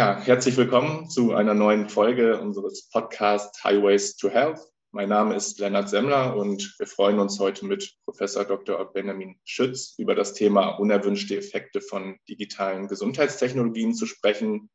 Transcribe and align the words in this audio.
Ja, 0.00 0.18
herzlich 0.18 0.56
willkommen 0.56 1.10
zu 1.10 1.34
einer 1.34 1.52
neuen 1.52 1.90
Folge 1.90 2.40
unseres 2.40 2.88
Podcasts 2.88 3.62
Highways 3.62 4.16
to 4.16 4.30
Health. 4.30 4.58
Mein 4.92 5.10
Name 5.10 5.34
ist 5.34 5.58
Lennart 5.58 5.90
Semmler 5.90 6.38
und 6.38 6.74
wir 6.78 6.86
freuen 6.86 7.18
uns 7.18 7.38
heute 7.38 7.66
mit 7.66 7.98
Professor 8.06 8.46
Dr. 8.46 8.82
Benjamin 8.94 9.38
Schütz 9.44 9.94
über 9.98 10.14
das 10.14 10.32
Thema 10.32 10.68
unerwünschte 10.78 11.36
Effekte 11.36 11.82
von 11.82 12.16
digitalen 12.30 12.88
Gesundheitstechnologien 12.88 13.92
zu 13.92 14.06
sprechen. 14.06 14.70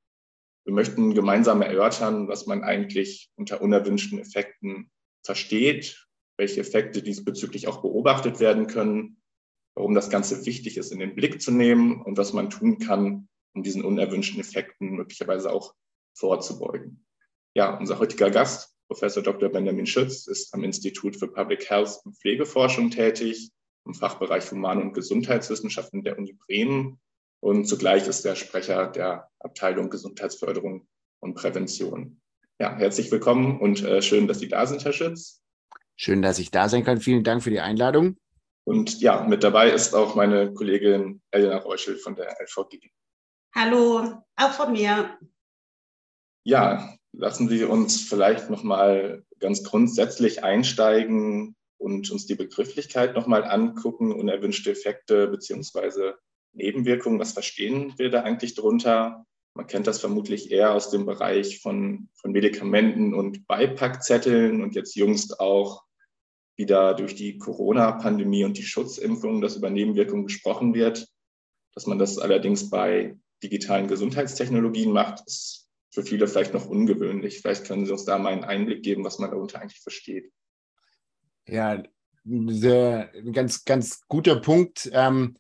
Wir 0.64 0.76
möchten 0.76 1.16
gemeinsam 1.16 1.64
erörtern, 1.64 2.28
was 2.28 2.46
man 2.46 2.64
eigentlich 2.64 3.32
unter 3.36 3.64
unerwünschten 3.64 4.20
Effekten 4.20 4.92
versteht, 5.23 6.05
welche 6.38 6.62
Effekte 6.62 7.02
diesbezüglich 7.02 7.68
auch 7.68 7.82
beobachtet 7.82 8.39
werden 8.39 8.68
können, 8.68 9.23
warum 9.73 9.96
das 9.96 10.12
Ganze 10.12 10.46
wichtig 10.46 10.77
ist, 10.77 10.91
in 10.91 10.99
den 10.99 11.16
Blick 11.16 11.41
zu 11.41 11.49
nehmen 11.49 12.04
und 12.04 12.16
was 12.16 12.32
man 12.32 12.52
tun 12.52 12.77
kann, 12.77 13.27
um 13.55 13.64
diesen 13.64 13.84
unerwünschten 13.84 14.40
Effekten 14.40 14.91
möglicherweise 14.91 15.52
auch 15.52 15.73
vorzubeugen. 16.13 17.05
Ja, 17.55 17.77
unser 17.77 18.00
heutiger 18.00 18.30
Gast, 18.30 18.76
Professor 18.88 19.23
Dr. 19.23 19.50
Benjamin 19.50 19.88
Schütz, 19.88 20.27
ist 20.27 20.54
am 20.54 20.63
Institut 20.63 21.16
für 21.16 21.27
Public 21.27 21.70
Health 21.70 22.02
und 22.04 22.18
Pflegeforschung 22.18 22.91
tätig, 22.91 23.49
im 23.86 23.94
Fachbereich 23.94 24.52
Human- 24.52 24.82
und 24.82 24.94
Gesundheitswissenschaften 24.94 26.04
der 26.04 26.18
Uni 26.18 26.34
Bremen 26.34 26.99
und 27.40 27.66
zugleich 27.66 28.08
ist 28.08 28.26
er 28.26 28.36
Sprecher 28.36 28.88
der 28.88 29.30
Abteilung 29.40 29.90
Gesundheitsförderung 29.90 30.88
und 31.20 31.35
Prävention. 31.35 32.20
Ja, 32.60 32.76
herzlich 32.76 33.12
willkommen 33.12 33.60
und 33.60 33.84
äh, 33.84 34.02
schön, 34.02 34.27
dass 34.27 34.40
Sie 34.40 34.48
da 34.48 34.66
sind, 34.66 34.84
Herr 34.84 34.94
Schütz. 34.94 35.41
Schön, 35.96 36.22
dass 36.22 36.40
ich 36.40 36.52
da 36.52 36.68
sein 36.70 36.84
kann. 36.84 36.99
Vielen 36.99 37.24
Dank 37.24 37.44
für 37.44 37.52
die 37.52 37.60
Einladung. 37.60 38.18
Und 38.63 38.99
ja, 38.99 39.24
mit 39.24 39.44
dabei 39.44 39.70
ist 39.70 39.94
auch 39.94 40.16
meine 40.16 40.54
Kollegin 40.54 41.22
Elena 41.32 41.57
Reuschel 41.57 41.98
von 41.98 42.16
der 42.16 42.35
LVG. 42.41 42.90
Hallo, 43.57 44.21
auch 44.35 44.51
von 44.51 44.73
mir. 44.73 45.17
Ja, 46.43 46.93
lassen 47.13 47.48
Sie 47.48 47.63
uns 47.63 48.01
vielleicht 48.01 48.49
nochmal 48.49 49.23
ganz 49.39 49.63
grundsätzlich 49.63 50.43
einsteigen 50.43 51.55
und 51.77 52.11
uns 52.11 52.26
die 52.26 52.35
Begrifflichkeit 52.35 53.15
nochmal 53.15 53.45
angucken, 53.45 54.11
unerwünschte 54.11 54.71
Effekte 54.71 55.29
beziehungsweise 55.29 56.15
Nebenwirkungen. 56.51 57.17
Was 57.17 57.31
verstehen 57.31 57.93
wir 57.98 58.09
da 58.09 58.23
eigentlich 58.23 58.55
drunter? 58.55 59.26
Man 59.53 59.67
kennt 59.67 59.87
das 59.87 60.01
vermutlich 60.01 60.51
eher 60.51 60.73
aus 60.73 60.89
dem 60.89 61.05
Bereich 61.05 61.61
von, 61.61 62.09
von 62.15 62.33
Medikamenten 62.33 63.13
und 63.13 63.48
Beipackzetteln 63.48 64.63
und 64.63 64.75
jetzt 64.75 64.97
jüngst 64.97 65.39
auch 65.39 65.85
wieder 66.57 66.94
durch 66.94 67.16
die 67.16 67.38
Corona-Pandemie 67.38 68.44
und 68.44 68.57
die 68.57 68.63
Schutzimpfung, 68.63 69.39
dass 69.39 69.56
über 69.56 69.69
Nebenwirkungen 69.69 70.25
gesprochen 70.25 70.73
wird. 70.73 71.07
Dass 71.73 71.88
man 71.88 72.00
das 72.00 72.17
allerdings 72.17 72.69
bei 72.69 73.17
digitalen 73.50 73.88
Gesundheitstechnologien 73.88 74.91
macht, 74.91 75.22
ist 75.25 75.68
für 75.91 76.03
viele 76.03 76.28
vielleicht 76.28 76.53
noch 76.53 76.66
ungewöhnlich. 76.66 77.41
Vielleicht 77.41 77.66
können 77.66 77.85
Sie 77.85 77.91
uns 77.91 78.06
da 78.06 78.18
mal 78.18 78.34
einen 78.34 78.44
Einblick 78.44 78.84
geben, 78.84 79.03
was 79.03 79.19
man 79.19 79.31
darunter 79.31 79.62
eigentlich 79.62 79.81
versteht. 79.81 80.31
Ja, 81.47 81.84
sehr, 82.25 83.12
ein 83.13 83.34
ganz, 83.34 83.66
ganz 83.66 84.01
guter 84.07 84.38
Punkt. 84.38 84.90
Ähm, 84.91 85.38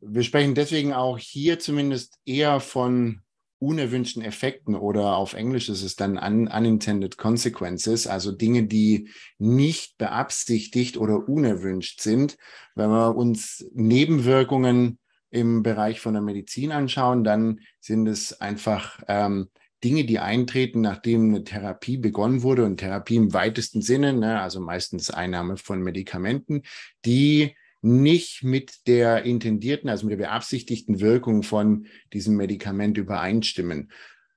wir 0.00 0.22
sprechen 0.22 0.54
deswegen 0.54 0.92
auch 0.92 1.18
hier 1.18 1.58
zumindest 1.58 2.18
eher 2.24 2.60
von 2.60 3.20
unerwünschten 3.58 4.22
Effekten 4.22 4.74
oder 4.74 5.16
auf 5.16 5.32
Englisch 5.32 5.68
ist 5.68 5.82
es 5.82 5.96
dann 5.96 6.18
un 6.18 6.48
unintended 6.48 7.16
consequences, 7.16 8.06
also 8.06 8.32
Dinge, 8.32 8.64
die 8.64 9.08
nicht 9.38 9.96
beabsichtigt 9.98 10.96
oder 10.96 11.28
unerwünscht 11.28 12.00
sind. 12.00 12.36
Wenn 12.74 12.90
wir 12.90 13.16
uns 13.16 13.66
Nebenwirkungen 13.72 14.98
im 15.36 15.62
Bereich 15.62 16.00
von 16.00 16.14
der 16.14 16.22
Medizin 16.22 16.72
anschauen, 16.72 17.22
dann 17.22 17.60
sind 17.80 18.06
es 18.06 18.40
einfach 18.40 19.00
ähm, 19.06 19.50
Dinge, 19.84 20.04
die 20.04 20.18
eintreten, 20.18 20.80
nachdem 20.80 21.28
eine 21.28 21.44
Therapie 21.44 21.98
begonnen 21.98 22.42
wurde 22.42 22.64
und 22.64 22.78
Therapie 22.78 23.16
im 23.16 23.34
weitesten 23.34 23.82
Sinne, 23.82 24.14
ne, 24.14 24.40
also 24.40 24.60
meistens 24.60 25.10
Einnahme 25.10 25.58
von 25.58 25.82
Medikamenten, 25.82 26.62
die 27.04 27.54
nicht 27.82 28.42
mit 28.42 28.86
der 28.86 29.24
intendierten, 29.24 29.90
also 29.90 30.06
mit 30.06 30.12
der 30.12 30.24
beabsichtigten 30.24 31.00
Wirkung 31.00 31.42
von 31.42 31.86
diesem 32.12 32.36
Medikament 32.36 32.96
übereinstimmen. 32.96 33.92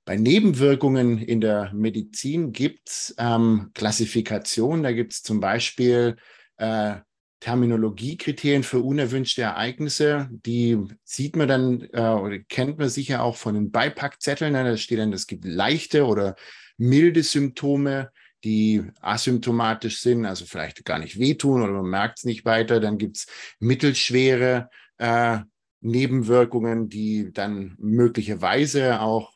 Bei 0.06 0.18
Nebenwirkungen 0.18 1.20
in 1.20 1.40
der 1.40 1.72
Medizin 1.74 2.52
gibt 2.52 2.90
es 2.90 3.16
ähm, 3.18 3.72
Klassifikationen. 3.74 4.84
Da 4.84 4.92
gibt 4.92 5.14
es 5.14 5.24
zum 5.24 5.40
Beispiel 5.40 6.18
äh, 6.58 6.96
Terminologiekriterien 7.40 8.64
für 8.64 8.80
unerwünschte 8.80 9.44
Ereignisse. 9.44 10.30
Die 10.32 10.78
sieht 11.04 11.36
man 11.36 11.48
dann 11.48 11.82
äh, 11.94 12.02
oder 12.02 12.40
kennt 12.40 12.78
man 12.78 12.90
sicher 12.90 13.24
auch 13.24 13.38
von 13.38 13.56
den 13.56 13.72
Beipackzetteln. 13.72 14.54
Da 14.54 14.78
steht 14.78 15.00
dann, 15.00 15.14
es 15.14 15.28
gibt 15.28 15.46
leichte 15.46 16.06
oder 16.06 16.36
milde 16.78 17.24
Symptome, 17.24 18.12
die 18.44 18.84
asymptomatisch 19.02 20.02
sind, 20.02 20.26
also 20.26 20.46
vielleicht 20.46 20.84
gar 20.86 21.00
nicht 21.00 21.20
wehtun 21.20 21.62
oder 21.62 21.74
man 21.74 21.90
merkt 21.90 22.20
es 22.20 22.26
nicht 22.26 22.46
weiter. 22.46 22.80
Dann 22.80 22.98
gibt 22.98 23.18
es 23.18 23.28
mittelschwere 23.60 24.70
äh, 24.98 25.40
Nebenwirkungen, 25.82 26.90
die 26.90 27.32
dann 27.32 27.76
möglicherweise 27.80 29.02
auch 29.02 29.34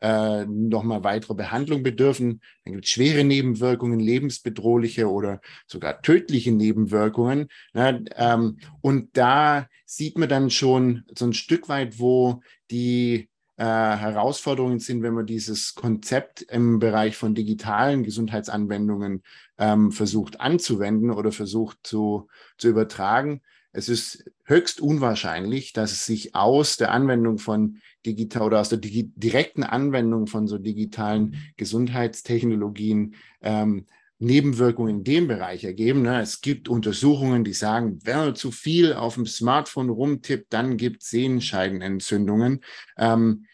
äh, 0.00 0.44
nochmal 0.46 1.04
weitere 1.04 1.34
Behandlung 1.34 1.82
bedürfen. 1.82 2.40
Dann 2.64 2.74
gibt 2.74 2.84
es 2.84 2.90
schwere 2.90 3.24
Nebenwirkungen, 3.24 4.00
lebensbedrohliche 4.00 5.10
oder 5.10 5.40
sogar 5.66 6.02
tödliche 6.02 6.52
Nebenwirkungen. 6.52 7.48
Ne? 7.72 8.04
Ähm, 8.16 8.58
und 8.80 9.16
da 9.16 9.68
sieht 9.86 10.18
man 10.18 10.28
dann 10.28 10.50
schon 10.50 11.04
so 11.16 11.24
ein 11.24 11.32
Stück 11.32 11.68
weit, 11.68 11.98
wo 11.98 12.40
die 12.70 13.28
äh, 13.56 13.64
Herausforderungen 13.64 14.80
sind, 14.80 15.02
wenn 15.02 15.14
man 15.14 15.26
dieses 15.26 15.74
Konzept 15.74 16.42
im 16.42 16.80
Bereich 16.80 17.16
von 17.16 17.34
digitalen 17.34 18.02
Gesundheitsanwendungen 18.02 19.22
ähm, 19.58 19.92
versucht 19.92 20.40
anzuwenden 20.40 21.10
oder 21.10 21.30
versucht 21.30 21.78
zu, 21.84 22.28
zu 22.58 22.68
übertragen. 22.68 23.42
Es 23.72 23.88
ist 23.88 24.30
höchst 24.44 24.80
unwahrscheinlich, 24.80 25.72
dass 25.72 25.92
es 25.92 26.06
sich 26.06 26.34
aus 26.34 26.76
der 26.76 26.92
Anwendung 26.92 27.38
von 27.38 27.80
digital 28.06 28.42
oder 28.42 28.60
aus 28.60 28.68
der 28.68 28.78
digi 28.78 29.12
direkten 29.16 29.62
Anwendung 29.62 30.26
von 30.26 30.46
so 30.46 30.58
digitalen 30.58 31.36
Gesundheitstechnologien 31.56 33.14
ähm, 33.42 33.86
Nebenwirkungen 34.18 34.98
in 34.98 35.04
dem 35.04 35.28
Bereich 35.28 35.64
ergeben. 35.64 36.02
Ne? 36.02 36.20
Es 36.20 36.40
gibt 36.40 36.68
Untersuchungen, 36.68 37.44
die 37.44 37.52
sagen, 37.52 37.98
wenn 38.04 38.16
man 38.16 38.36
zu 38.36 38.50
viel 38.50 38.92
auf 38.92 39.14
dem 39.14 39.26
Smartphone 39.26 39.90
rumtippt, 39.90 40.52
dann 40.52 40.76
gibt 40.76 41.02
es 41.02 41.10
Sehenscheidenentzündungen. 41.10 42.60
Ähm, 42.96 43.46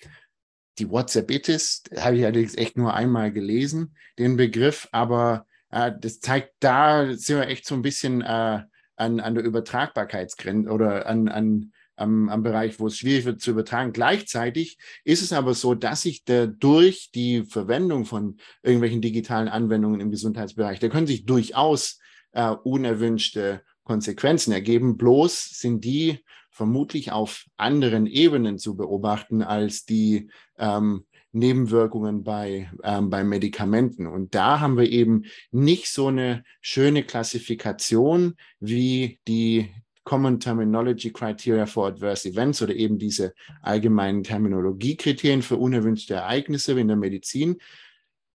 die 0.79 0.91
WhatsApp-Itis 0.91 1.83
habe 1.97 2.17
ich 2.17 2.25
allerdings 2.25 2.57
echt 2.57 2.77
nur 2.77 2.95
einmal 2.95 3.33
gelesen, 3.33 3.95
den 4.19 4.37
Begriff, 4.37 4.89
aber 4.93 5.47
äh, 5.71 5.93
das 5.99 6.21
zeigt, 6.21 6.55
da 6.61 7.15
sind 7.15 7.39
wir 7.39 7.49
echt 7.49 7.67
so 7.67 7.75
ein 7.75 7.83
bisschen 7.83 8.23
äh, 8.23 8.63
an, 8.97 9.21
an 9.21 9.35
der 9.35 9.45
Übertragbarkeitsgrenze 9.45 10.71
oder 10.71 11.07
an, 11.07 11.29
an, 11.29 11.73
am, 12.01 12.29
am 12.29 12.43
Bereich, 12.43 12.81
wo 12.81 12.87
es 12.87 12.99
schwierig 12.99 13.25
wird 13.25 13.41
zu 13.41 13.51
übertragen. 13.51 13.93
Gleichzeitig 13.93 14.79
ist 15.05 15.23
es 15.23 15.33
aber 15.33 15.55
so, 15.55 15.75
dass 15.75 16.03
sich 16.03 16.25
durch 16.25 17.11
die 17.15 17.45
Verwendung 17.45 18.05
von 18.05 18.39
irgendwelchen 18.63 19.01
digitalen 19.01 19.49
Anwendungen 19.49 20.01
im 20.01 20.11
Gesundheitsbereich, 20.11 20.81
da 20.81 20.89
können 20.89 21.07
sich 21.07 21.27
durchaus 21.27 21.99
äh, 22.33 22.51
unerwünschte 22.51 23.63
Konsequenzen 23.85 24.53
ergeben. 24.53 24.97
Bloß 24.97 25.51
sind 25.59 25.85
die 25.85 26.21
vermutlich 26.51 27.13
auf 27.13 27.47
anderen 27.57 28.07
Ebenen 28.07 28.59
zu 28.59 28.77
beobachten 28.77 29.43
als 29.43 29.85
die 29.85 30.31
ähm, 30.59 31.05
Nebenwirkungen 31.33 32.25
bei, 32.25 32.71
ähm, 32.83 33.09
bei 33.09 33.25
Medikamenten. 33.25 34.07
Und 34.07 34.35
da 34.35 34.61
haben 34.61 34.77
wir 34.77 34.91
eben 34.91 35.25
nicht 35.51 35.89
so 35.89 36.09
eine 36.09 36.45
schöne 36.61 37.05
Klassifikation 37.05 38.35
wie 38.59 39.21
die 39.29 39.71
Common 40.11 40.41
Terminology 40.41 41.13
Criteria 41.13 41.67
for 41.67 41.87
Adverse 41.87 42.29
Events 42.29 42.61
oder 42.63 42.75
eben 42.75 42.99
diese 42.99 43.33
allgemeinen 43.63 44.25
Terminologiekriterien 44.25 45.41
für 45.41 45.57
unerwünschte 45.57 46.15
Ereignisse 46.15 46.73
in 46.73 46.89
der 46.89 46.97
Medizin. 46.97 47.59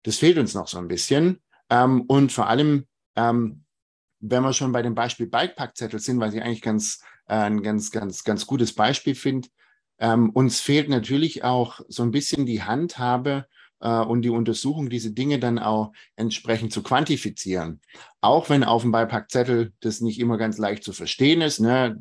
Das 0.03 0.15
fehlt 0.15 0.37
uns 0.37 0.53
noch 0.53 0.69
so 0.69 0.77
ein 0.77 0.87
bisschen. 0.87 1.41
Ähm, 1.69 2.03
und 2.03 2.31
vor 2.31 2.47
allem, 2.47 2.85
ähm, 3.17 3.65
wenn 4.21 4.43
wir 4.43 4.53
schon 4.53 4.71
bei 4.71 4.83
dem 4.83 4.95
Beispiel 4.95 5.27
Bikepackzettel 5.27 5.99
sind, 5.99 6.21
was 6.21 6.33
ich 6.33 6.41
eigentlich 6.41 6.61
ganz, 6.61 7.03
äh, 7.27 7.35
ein 7.35 7.61
ganz, 7.61 7.91
ganz, 7.91 8.23
ganz 8.23 8.47
gutes 8.47 8.71
Beispiel 8.71 9.13
finde, 9.13 9.49
ähm, 9.99 10.29
uns 10.29 10.61
fehlt 10.61 10.87
natürlich 10.87 11.43
auch 11.43 11.81
so 11.89 12.03
ein 12.03 12.11
bisschen 12.11 12.45
die 12.45 12.63
Handhabe 12.63 13.47
äh, 13.79 13.99
und 14.01 14.21
die 14.21 14.29
Untersuchung, 14.29 14.89
diese 14.89 15.11
Dinge 15.11 15.39
dann 15.39 15.59
auch 15.59 15.91
entsprechend 16.15 16.73
zu 16.73 16.83
quantifizieren. 16.83 17.81
Auch 18.21 18.49
wenn 18.49 18.63
auf 18.63 18.81
dem 18.81 18.91
Beipackzettel 18.91 19.73
das 19.79 20.01
nicht 20.01 20.19
immer 20.19 20.37
ganz 20.37 20.57
leicht 20.57 20.83
zu 20.83 20.93
verstehen 20.93 21.41
ist. 21.41 21.59
Ne? 21.59 21.99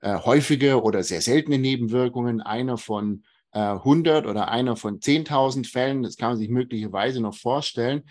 Äh, 0.00 0.18
häufige 0.18 0.82
oder 0.82 1.02
sehr 1.02 1.20
seltene 1.20 1.58
Nebenwirkungen, 1.58 2.40
einer 2.40 2.78
von 2.78 3.24
äh, 3.52 3.58
100 3.58 4.26
oder 4.26 4.48
einer 4.48 4.76
von 4.76 5.00
10.000 5.00 5.70
Fällen, 5.70 6.02
das 6.02 6.16
kann 6.16 6.30
man 6.30 6.38
sich 6.38 6.50
möglicherweise 6.50 7.20
noch 7.20 7.34
vorstellen. 7.34 8.02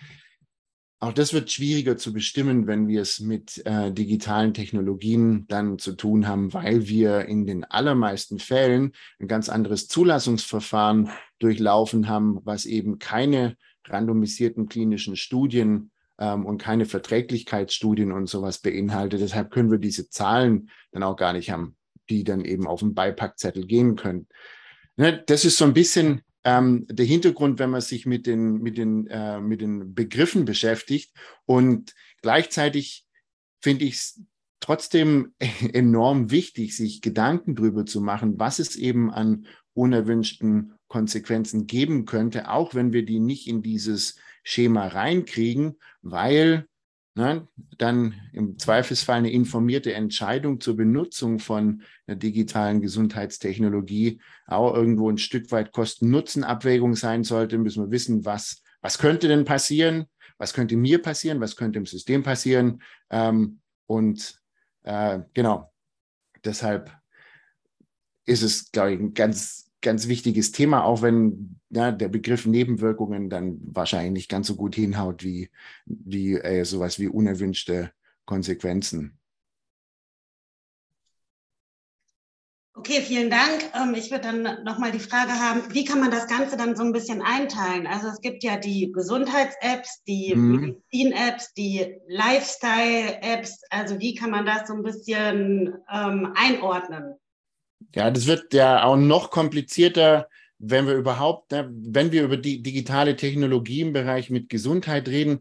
Auch 1.00 1.14
das 1.14 1.34
wird 1.34 1.52
schwieriger 1.52 1.98
zu 1.98 2.14
bestimmen, 2.14 2.68
wenn 2.68 2.88
wir 2.88 3.02
es 3.02 3.20
mit 3.20 3.64
äh, 3.66 3.92
digitalen 3.92 4.54
Technologien 4.54 5.46
dann 5.48 5.78
zu 5.78 5.94
tun 5.94 6.28
haben, 6.28 6.54
weil 6.54 6.88
wir 6.88 7.26
in 7.26 7.46
den 7.46 7.64
allermeisten 7.64 8.40
Fällen 8.40 8.94
ein 9.20 9.28
ganz 9.28 9.50
anderes 9.50 9.88
Zulassungsverfahren 9.88 11.12
durchlaufen 11.40 12.08
haben, 12.08 12.40
was 12.44 12.66
eben 12.66 13.00
keine 13.00 13.58
randomisierten 13.86 14.68
klinischen 14.68 15.16
Studien 15.16 15.92
ähm, 16.18 16.46
und 16.46 16.58
keine 16.58 16.86
Verträglichkeitsstudien 16.86 18.12
und 18.12 18.28
sowas 18.28 18.60
beinhaltet. 18.60 19.22
Deshalb 19.22 19.52
können 19.52 19.72
wir 19.72 19.80
diese 19.80 20.10
Zahlen 20.10 20.70
dann 20.92 21.04
auch 21.04 21.16
gar 21.16 21.34
nicht 21.34 21.52
haben, 21.52 21.76
die 22.10 22.24
dann 22.24 22.44
eben 22.46 22.68
auf 22.68 22.80
den 22.80 22.94
Beipackzettel 22.94 23.66
gehen 23.66 23.96
können. 23.96 24.28
Ne, 24.98 25.24
das 25.26 25.46
ist 25.46 25.58
so 25.58 25.66
ein 25.66 25.74
bisschen 25.74 26.22
ähm, 26.46 26.86
der 26.90 27.06
Hintergrund, 27.06 27.60
wenn 27.60 27.72
man 27.72 27.82
sich 27.82 28.06
mit 28.06 28.28
den, 28.28 28.62
mit, 28.62 28.78
den, 28.78 29.08
äh, 29.08 29.42
mit 29.42 29.62
den 29.62 29.94
Begriffen 29.94 30.46
beschäftigt. 30.46 31.12
Und 31.46 31.94
gleichzeitig 32.22 33.06
finde 33.62 33.86
ich 33.86 33.96
es 33.96 34.22
trotzdem 34.60 35.34
enorm 35.74 36.32
wichtig, 36.32 36.78
sich 36.78 37.02
Gedanken 37.02 37.56
darüber 37.56 37.86
zu 37.86 38.00
machen, 38.00 38.40
was 38.40 38.60
es 38.60 38.76
eben 38.76 39.12
an 39.12 39.48
unerwünschten 39.74 40.75
Konsequenzen 40.88 41.68
geben 41.68 42.06
könnte, 42.06 42.50
auch 42.50 42.76
wenn 42.76 42.94
wir 42.94 43.06
die 43.06 43.20
nicht 43.20 43.48
in 43.48 43.62
dieses 43.62 44.18
Schema 44.44 44.88
reinkriegen, 44.88 45.78
weil 46.02 46.68
ne, 47.16 47.48
dann 47.78 48.14
im 48.34 48.60
Zweifelsfall 48.60 49.18
eine 49.18 49.32
informierte 49.32 49.94
Entscheidung 49.94 50.60
zur 50.60 50.76
Benutzung 50.76 51.40
von 51.40 51.82
einer 52.06 52.18
digitalen 52.18 52.82
Gesundheitstechnologie 52.82 54.22
auch 54.46 54.76
irgendwo 54.76 55.10
ein 55.10 55.18
Stück 55.18 55.52
weit 55.52 55.72
Kosten-Nutzen-Abwägung 55.72 56.96
sein 56.96 57.24
sollte, 57.24 57.58
müssen 57.58 57.86
wir 57.86 57.92
wissen, 57.92 58.26
was, 58.26 58.62
was 58.82 58.98
könnte 58.98 59.28
denn 59.28 59.46
passieren, 59.46 60.06
was 60.38 60.54
könnte 60.54 60.76
mir 60.76 61.02
passieren, 61.02 61.40
was 61.40 61.56
könnte 61.56 61.80
im 61.80 61.86
System 61.86 62.22
passieren. 62.22 62.82
Ähm, 63.10 63.62
und 63.88 64.40
äh, 64.84 65.20
genau, 65.34 65.72
deshalb 66.44 66.92
ist 68.26 68.44
es, 68.44 68.72
glaube 68.72 68.94
ich, 68.94 69.00
ein 69.00 69.14
ganz 69.14 69.65
ganz 69.86 70.10
wichtiges 70.10 70.52
Thema, 70.52 70.84
auch 70.84 71.02
wenn 71.02 71.60
ja, 71.70 71.92
der 71.94 72.10
Begriff 72.10 72.46
Nebenwirkungen 72.46 73.30
dann 73.30 73.60
wahrscheinlich 73.64 74.12
nicht 74.12 74.30
ganz 74.30 74.48
so 74.48 74.56
gut 74.56 74.76
hinhaut 74.76 75.24
wie, 75.24 75.50
wie 75.86 76.34
äh, 76.34 76.66
sowas 76.66 77.00
wie 77.00 77.08
unerwünschte 77.08 77.92
Konsequenzen. 78.26 79.18
Okay, 82.78 83.02
vielen 83.02 83.30
Dank. 83.30 83.72
Ähm, 83.74 83.96
ich 83.96 84.12
würde 84.12 84.24
dann 84.24 84.64
nochmal 84.66 84.92
die 84.92 85.00
Frage 85.00 85.32
haben, 85.32 85.62
wie 85.74 85.86
kann 85.86 86.02
man 86.02 86.12
das 86.12 86.28
Ganze 86.28 86.58
dann 86.58 86.76
so 86.76 86.84
ein 86.84 86.92
bisschen 86.92 87.22
einteilen? 87.22 87.88
Also 87.88 88.08
es 88.08 88.20
gibt 88.20 88.44
ja 88.44 88.58
die 88.58 88.92
Gesundheits-Apps, 88.92 90.04
die 90.04 90.36
mhm. 90.36 90.60
Medizin-Apps, 90.92 91.54
die 91.54 91.96
Lifestyle-Apps. 92.08 93.62
Also 93.70 94.00
wie 94.00 94.14
kann 94.14 94.30
man 94.30 94.46
das 94.46 94.68
so 94.68 94.74
ein 94.74 94.84
bisschen 94.84 95.74
ähm, 95.90 96.34
einordnen? 96.36 97.16
Ja, 97.94 98.12
das 98.12 98.28
wird 98.28 98.54
ja 98.54 98.84
auch 98.84 98.98
noch 98.98 99.32
komplizierter, 99.32 100.28
wenn 100.58 100.88
wir 100.88 100.96
überhaupt, 100.96 101.52
ne, 101.52 101.70
wenn 101.72 102.12
wir 102.12 102.24
über 102.24 102.38
die 102.38 102.62
digitale 102.62 103.16
Technologie 103.16 103.82
im 103.82 103.94
Bereich 103.94 104.30
mit 104.30 104.50
Gesundheit 104.50 105.08
reden. 105.08 105.40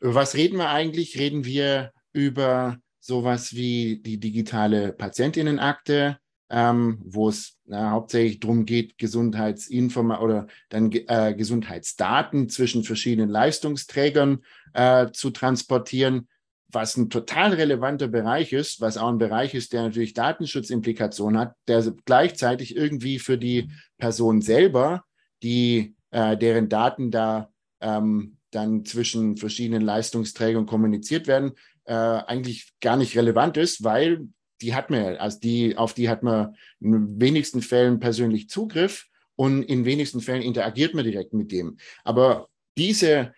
Über 0.00 0.14
was 0.14 0.34
reden 0.34 0.58
wir 0.58 0.70
eigentlich? 0.70 1.18
Reden 1.18 1.44
wir 1.44 1.92
über 2.12 2.78
sowas 3.00 3.54
wie 3.54 4.00
die 4.02 4.18
digitale 4.18 4.92
Patientinnenakte, 4.92 6.18
ähm, 6.50 6.98
wo 7.04 7.28
es 7.28 7.58
na, 7.64 7.90
hauptsächlich 7.90 8.40
darum 8.40 8.66
geht, 8.66 8.98
Gesundheitsinforma 8.98 10.20
oder 10.20 10.46
dann 10.68 10.90
äh, 10.92 11.34
Gesundheitsdaten 11.34 12.48
zwischen 12.48 12.84
verschiedenen 12.84 13.30
Leistungsträgern 13.30 14.44
äh, 14.74 15.10
zu 15.12 15.30
transportieren 15.30 16.28
was 16.72 16.96
ein 16.96 17.10
total 17.10 17.54
relevanter 17.54 18.08
Bereich 18.08 18.52
ist, 18.52 18.80
was 18.80 18.96
auch 18.96 19.08
ein 19.08 19.18
Bereich 19.18 19.54
ist, 19.54 19.72
der 19.72 19.82
natürlich 19.82 20.14
Datenschutzimplikationen 20.14 21.38
hat, 21.40 21.54
der 21.68 21.82
gleichzeitig 22.04 22.76
irgendwie 22.76 23.18
für 23.18 23.38
die 23.38 23.70
Person 23.98 24.42
selber, 24.42 25.04
die 25.42 25.94
äh, 26.10 26.36
deren 26.36 26.68
Daten 26.68 27.10
da 27.10 27.50
ähm, 27.80 28.36
dann 28.50 28.84
zwischen 28.84 29.36
verschiedenen 29.36 29.82
Leistungsträgern 29.82 30.66
kommuniziert 30.66 31.26
werden, 31.26 31.52
äh, 31.84 31.94
eigentlich 31.94 32.72
gar 32.80 32.96
nicht 32.96 33.16
relevant 33.16 33.56
ist, 33.56 33.84
weil 33.84 34.28
die 34.60 34.74
hat 34.74 34.90
man, 34.90 35.16
also 35.16 35.38
die, 35.38 35.76
auf 35.76 35.94
die 35.94 36.08
hat 36.08 36.22
man 36.22 36.54
in 36.80 37.20
wenigsten 37.20 37.62
Fällen 37.62 38.00
persönlich 38.00 38.48
Zugriff 38.48 39.06
und 39.36 39.62
in 39.62 39.84
wenigsten 39.84 40.20
Fällen 40.20 40.42
interagiert 40.42 40.94
man 40.94 41.04
direkt 41.04 41.32
mit 41.32 41.50
dem. 41.52 41.78
Aber 42.04 42.48
diese 42.76 43.32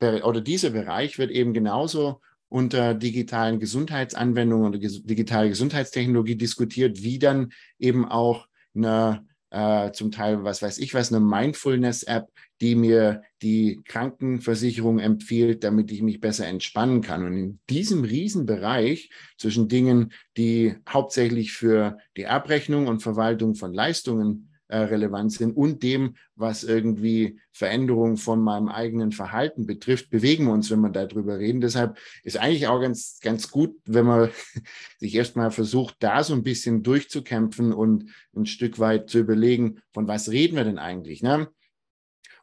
oder 0.00 0.40
dieser 0.40 0.70
Bereich 0.70 1.18
wird 1.18 1.30
eben 1.30 1.52
genauso 1.52 2.20
unter 2.48 2.94
digitalen 2.94 3.60
Gesundheitsanwendungen 3.60 4.68
oder 4.68 4.78
ges 4.78 5.02
digitale 5.02 5.48
Gesundheitstechnologie 5.48 6.36
diskutiert, 6.36 7.02
wie 7.02 7.18
dann 7.18 7.52
eben 7.78 8.06
auch 8.06 8.46
eine 8.74 9.26
äh, 9.50 9.92
zum 9.92 10.10
Teil, 10.10 10.44
was 10.44 10.60
weiß 10.60 10.78
ich 10.78 10.94
was, 10.94 11.12
eine 11.12 11.24
Mindfulness-App, 11.24 12.28
die 12.60 12.74
mir 12.74 13.22
die 13.40 13.80
Krankenversicherung 13.84 14.98
empfiehlt, 14.98 15.64
damit 15.64 15.90
ich 15.90 16.02
mich 16.02 16.20
besser 16.20 16.46
entspannen 16.46 17.00
kann. 17.00 17.24
Und 17.24 17.32
in 17.32 17.60
diesem 17.70 18.04
Riesenbereich 18.04 19.10
zwischen 19.38 19.68
Dingen, 19.68 20.12
die 20.36 20.76
hauptsächlich 20.88 21.52
für 21.52 21.98
die 22.16 22.26
Abrechnung 22.26 22.88
und 22.88 23.02
Verwaltung 23.02 23.54
von 23.54 23.72
Leistungen 23.72 24.47
äh, 24.68 24.78
relevant 24.78 25.32
sind 25.32 25.56
und 25.56 25.82
dem, 25.82 26.14
was 26.36 26.62
irgendwie 26.62 27.40
Veränderungen 27.52 28.16
von 28.16 28.40
meinem 28.40 28.68
eigenen 28.68 29.12
Verhalten 29.12 29.66
betrifft, 29.66 30.10
bewegen 30.10 30.44
wir 30.44 30.52
uns, 30.52 30.70
wenn 30.70 30.80
wir 30.80 30.90
darüber 30.90 31.38
reden. 31.38 31.60
Deshalb 31.60 31.98
ist 32.22 32.38
eigentlich 32.38 32.66
auch 32.68 32.80
ganz, 32.80 33.18
ganz 33.20 33.50
gut, 33.50 33.76
wenn 33.86 34.06
man 34.06 34.30
sich 34.98 35.14
erstmal 35.14 35.50
versucht, 35.50 35.96
da 36.00 36.22
so 36.22 36.34
ein 36.34 36.42
bisschen 36.42 36.82
durchzukämpfen 36.82 37.72
und 37.72 38.10
ein 38.36 38.46
Stück 38.46 38.78
weit 38.78 39.10
zu 39.10 39.18
überlegen, 39.18 39.80
von 39.92 40.06
was 40.06 40.30
reden 40.30 40.56
wir 40.56 40.64
denn 40.64 40.78
eigentlich? 40.78 41.22
Ne? 41.22 41.48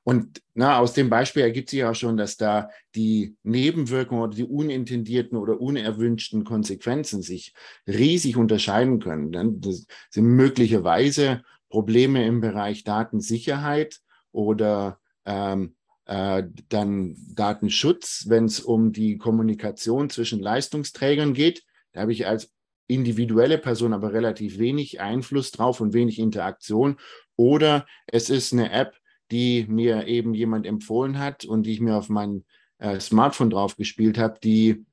Und 0.08 0.44
na, 0.54 0.78
aus 0.78 0.94
dem 0.94 1.10
Beispiel 1.10 1.42
ergibt 1.42 1.72
sich 1.72 1.84
auch 1.84 1.96
schon, 1.96 2.16
dass 2.16 2.38
da 2.38 2.70
die 2.94 3.36
Nebenwirkungen 3.42 4.22
oder 4.22 4.36
die 4.36 4.44
unintendierten 4.44 5.36
oder 5.36 5.60
unerwünschten 5.60 6.44
Konsequenzen 6.44 7.24
sich 7.24 7.56
riesig 7.88 8.38
unterscheiden 8.38 9.00
können. 9.00 9.62
Das 9.62 9.88
sind 10.12 10.26
möglicherweise 10.28 11.42
Probleme 11.76 12.26
im 12.26 12.40
Bereich 12.40 12.86
Datensicherheit 12.86 14.00
oder 14.32 14.98
ähm, 15.26 15.76
äh, 16.06 16.44
dann 16.70 17.18
Datenschutz, 17.36 18.28
wenn 18.30 18.46
es 18.46 18.62
um 18.62 18.94
die 18.94 19.18
Kommunikation 19.18 20.10
zwischen 20.10 20.40
Leistungsträgern 20.40 21.34
geht. 21.34 21.64
Da 21.92 22.00
habe 22.00 22.14
ich 22.14 22.28
als 22.28 22.54
individuelle 22.88 23.58
Person 23.58 23.92
aber 23.92 24.14
relativ 24.14 24.58
wenig 24.58 25.02
Einfluss 25.02 25.52
drauf 25.52 25.82
und 25.82 25.94
wenig 25.94 26.18
Interaktion. 26.18 26.96
Oder 27.36 27.86
es 28.08 28.30
ist 28.30 28.54
eine 28.54 28.72
App, 28.72 28.96
die 29.30 29.66
mir 29.68 30.08
eben 30.08 30.34
jemand 30.34 30.66
empfohlen 30.66 31.20
hat 31.20 31.44
und 31.44 31.64
die 31.64 31.74
ich 31.74 31.82
mir 31.82 31.98
auf 31.98 32.08
mein 32.08 32.46
äh, 32.78 33.02
Smartphone 33.02 33.50
drauf 33.50 33.76
gespielt 33.76 34.18
habe, 34.18 34.40
die 34.42 34.86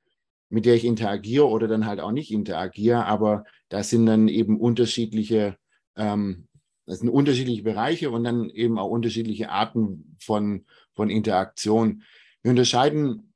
mit 0.49 0.67
der 0.67 0.75
ich 0.75 0.85
interagiere 0.85 1.47
oder 1.47 1.69
dann 1.69 1.87
halt 1.87 2.01
auch 2.01 2.11
nicht 2.11 2.33
interagiere, 2.33 3.07
aber 3.07 3.45
da 3.69 3.85
sind 3.85 4.05
dann 4.07 4.27
eben 4.27 4.59
unterschiedliche 4.59 5.57
ähm, 5.95 6.49
das 6.87 6.99
sind 6.99 7.09
unterschiedliche 7.09 7.63
Bereiche 7.63 8.11
und 8.11 8.25
dann 8.25 8.51
eben 8.51 8.79
auch 8.79 8.91
unterschiedliche 8.91 9.51
Arten 9.51 10.17
von, 10.19 10.65
von 10.93 11.11
Interaktion. 11.11 12.03
Wir 12.43 12.51
unterscheiden 12.51 13.33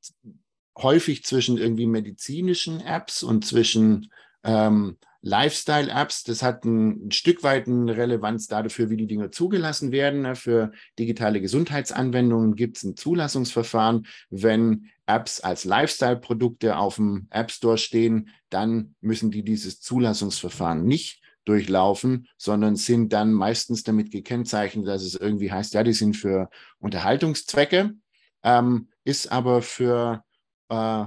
häufig 0.76 1.24
zwischen 1.24 1.56
irgendwie 1.56 1.86
medizinischen 1.86 2.80
Apps 2.80 3.22
und 3.22 3.44
zwischen 3.46 4.10
ähm, 4.44 4.98
Lifestyle-Apps. 5.22 6.24
Das 6.24 6.42
hat 6.42 6.64
ein, 6.64 7.06
ein, 7.06 7.10
Stück 7.10 7.42
weit 7.42 7.66
eine 7.66 7.96
Relevanz 7.96 8.46
dafür, 8.46 8.90
wie 8.90 8.96
die 8.96 9.06
Dinge 9.06 9.30
zugelassen 9.30 9.90
werden. 9.90 10.22
Ne? 10.22 10.36
Für 10.36 10.72
digitale 10.98 11.40
Gesundheitsanwendungen 11.40 12.54
gibt 12.54 12.76
es 12.76 12.84
ein 12.84 12.96
Zulassungsverfahren. 12.96 14.06
Wenn 14.30 14.90
Apps 15.06 15.40
als 15.40 15.64
Lifestyle-Produkte 15.64 16.76
auf 16.76 16.96
dem 16.96 17.26
App 17.30 17.50
Store 17.50 17.78
stehen, 17.78 18.28
dann 18.50 18.94
müssen 19.00 19.30
die 19.30 19.42
dieses 19.42 19.80
Zulassungsverfahren 19.80 20.84
nicht 20.84 21.22
durchlaufen, 21.46 22.28
sondern 22.36 22.76
sind 22.76 23.12
dann 23.12 23.32
meistens 23.32 23.82
damit 23.82 24.10
gekennzeichnet, 24.10 24.86
dass 24.86 25.02
es 25.02 25.14
irgendwie 25.14 25.50
heißt, 25.50 25.74
ja, 25.74 25.82
die 25.82 25.92
sind 25.92 26.16
für 26.16 26.50
Unterhaltungszwecke, 26.78 27.94
ähm, 28.42 28.88
ist 29.04 29.32
aber 29.32 29.62
für 29.62 30.24
äh, 30.68 31.04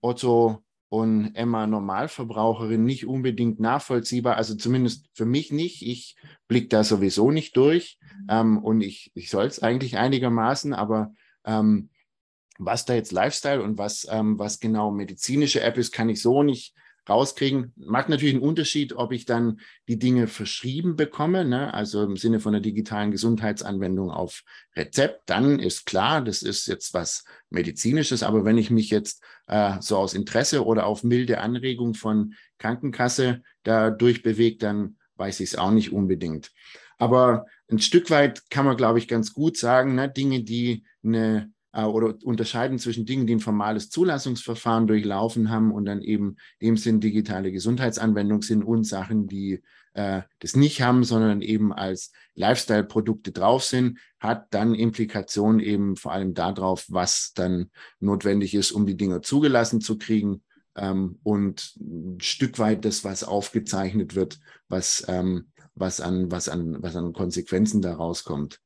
Otto 0.00 0.64
und 0.88 1.34
Emma 1.34 1.66
Normalverbraucherin 1.66 2.84
nicht 2.84 3.06
unbedingt 3.06 3.60
nachvollziehbar, 3.60 4.36
also 4.36 4.54
zumindest 4.54 5.08
für 5.14 5.24
mich 5.24 5.52
nicht. 5.52 5.82
Ich 5.82 6.16
blicke 6.48 6.68
da 6.68 6.84
sowieso 6.84 7.30
nicht 7.30 7.56
durch 7.56 7.98
ähm, 8.28 8.58
und 8.58 8.80
ich, 8.82 9.10
ich 9.14 9.30
soll 9.30 9.46
es 9.46 9.62
eigentlich 9.62 9.96
einigermaßen, 9.96 10.74
aber 10.74 11.14
ähm, 11.44 11.90
was 12.58 12.84
da 12.84 12.94
jetzt 12.94 13.12
Lifestyle 13.12 13.62
und 13.62 13.78
was, 13.78 14.06
ähm, 14.10 14.38
was 14.38 14.60
genau 14.60 14.90
medizinische 14.90 15.62
App 15.62 15.78
ist, 15.78 15.92
kann 15.92 16.08
ich 16.08 16.20
so 16.20 16.42
nicht 16.42 16.74
rauskriegen. 17.08 17.72
Macht 17.76 18.08
natürlich 18.08 18.34
einen 18.34 18.42
Unterschied, 18.42 18.94
ob 18.94 19.12
ich 19.12 19.24
dann 19.24 19.60
die 19.88 19.98
Dinge 19.98 20.26
verschrieben 20.26 20.96
bekomme, 20.96 21.44
ne? 21.44 21.72
also 21.74 22.02
im 22.02 22.16
Sinne 22.16 22.40
von 22.40 22.54
einer 22.54 22.62
digitalen 22.62 23.10
Gesundheitsanwendung 23.10 24.10
auf 24.10 24.42
Rezept. 24.76 25.22
Dann 25.26 25.58
ist 25.58 25.86
klar, 25.86 26.22
das 26.22 26.42
ist 26.42 26.66
jetzt 26.66 26.94
was 26.94 27.24
Medizinisches. 27.50 28.22
Aber 28.22 28.44
wenn 28.44 28.58
ich 28.58 28.70
mich 28.70 28.90
jetzt 28.90 29.22
äh, 29.46 29.74
so 29.80 29.96
aus 29.96 30.14
Interesse 30.14 30.64
oder 30.64 30.86
auf 30.86 31.02
milde 31.02 31.40
Anregung 31.40 31.94
von 31.94 32.34
Krankenkasse 32.58 33.42
da 33.62 33.90
durchbewege, 33.90 34.58
dann 34.58 34.96
weiß 35.16 35.40
ich 35.40 35.50
es 35.50 35.58
auch 35.58 35.70
nicht 35.70 35.92
unbedingt. 35.92 36.52
Aber 36.98 37.46
ein 37.68 37.80
Stück 37.80 38.10
weit 38.10 38.48
kann 38.50 38.64
man, 38.64 38.76
glaube 38.76 38.98
ich, 38.98 39.08
ganz 39.08 39.32
gut 39.32 39.56
sagen, 39.56 39.94
ne, 39.96 40.08
Dinge, 40.08 40.44
die 40.44 40.84
eine 41.02 41.50
äh, 41.72 41.82
oder 41.84 42.14
unterscheiden 42.24 42.78
zwischen 42.78 43.06
Dingen, 43.06 43.26
die 43.26 43.34
ein 43.34 43.40
formales 43.40 43.90
Zulassungsverfahren 43.90 44.86
durchlaufen 44.86 45.50
haben 45.50 45.72
und 45.72 45.84
dann 45.84 46.02
eben 46.02 46.36
dem 46.60 46.76
Sinn 46.76 47.00
digitale 47.00 47.52
Gesundheitsanwendungen 47.52 48.42
sind 48.42 48.62
und 48.62 48.84
Sachen, 48.84 49.26
die 49.26 49.62
äh, 49.94 50.22
das 50.38 50.56
nicht 50.56 50.82
haben, 50.82 51.04
sondern 51.04 51.42
eben 51.42 51.72
als 51.72 52.12
Lifestyle-Produkte 52.34 53.32
drauf 53.32 53.64
sind, 53.64 53.98
hat 54.18 54.52
dann 54.54 54.74
Implikationen 54.74 55.60
eben 55.60 55.96
vor 55.96 56.12
allem 56.12 56.34
darauf, 56.34 56.86
was 56.88 57.32
dann 57.34 57.70
notwendig 58.00 58.54
ist, 58.54 58.72
um 58.72 58.86
die 58.86 58.96
Dinge 58.96 59.20
zugelassen 59.20 59.80
zu 59.80 59.98
kriegen 59.98 60.42
ähm, 60.76 61.18
und 61.22 61.74
ein 61.78 62.20
Stück 62.20 62.58
weit 62.58 62.84
das, 62.84 63.04
was 63.04 63.24
aufgezeichnet 63.24 64.14
wird, 64.14 64.38
was, 64.68 65.04
ähm, 65.08 65.48
was, 65.74 66.00
an, 66.00 66.30
was, 66.30 66.48
an, 66.48 66.82
was 66.82 66.96
an 66.96 67.12
Konsequenzen 67.12 67.82
daraus 67.82 68.24
kommt. 68.24 68.60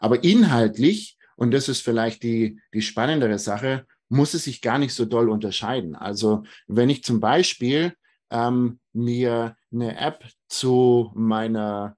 Aber 0.00 0.24
inhaltlich, 0.24 1.18
und 1.36 1.52
das 1.52 1.68
ist 1.68 1.82
vielleicht 1.82 2.22
die, 2.22 2.60
die 2.72 2.82
spannendere 2.82 3.38
Sache, 3.38 3.86
muss 4.08 4.34
es 4.34 4.44
sich 4.44 4.60
gar 4.60 4.78
nicht 4.78 4.94
so 4.94 5.04
doll 5.04 5.28
unterscheiden. 5.28 5.96
Also 5.96 6.44
wenn 6.66 6.90
ich 6.90 7.02
zum 7.04 7.20
Beispiel 7.20 7.94
ähm, 8.30 8.78
mir 8.92 9.56
eine 9.72 9.98
App 9.98 10.24
zu 10.48 11.10
meiner 11.14 11.96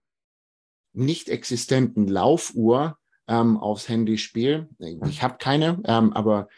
nicht 0.92 1.28
existenten 1.28 2.08
Laufuhr 2.08 2.98
ähm, 3.28 3.58
aufs 3.58 3.88
Handy 3.88 4.18
spiele. 4.18 4.68
Ich 5.08 5.22
habe 5.22 5.36
keine, 5.38 5.80
ähm, 5.84 6.12
aber 6.12 6.48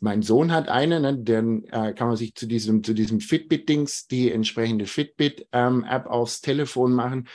mein 0.00 0.22
Sohn 0.22 0.52
hat 0.52 0.68
eine, 0.68 1.00
ne, 1.00 1.18
dann 1.18 1.64
äh, 1.64 1.92
kann 1.94 2.08
man 2.08 2.16
sich 2.16 2.34
zu 2.34 2.46
diesem, 2.46 2.82
zu 2.82 2.94
diesem 2.94 3.20
Fitbit-Dings 3.20 4.06
die 4.06 4.30
entsprechende 4.30 4.86
Fitbit-App 4.86 5.48
ähm, 5.52 5.84
aufs 5.84 6.40
Telefon 6.40 6.92
machen. 6.92 7.28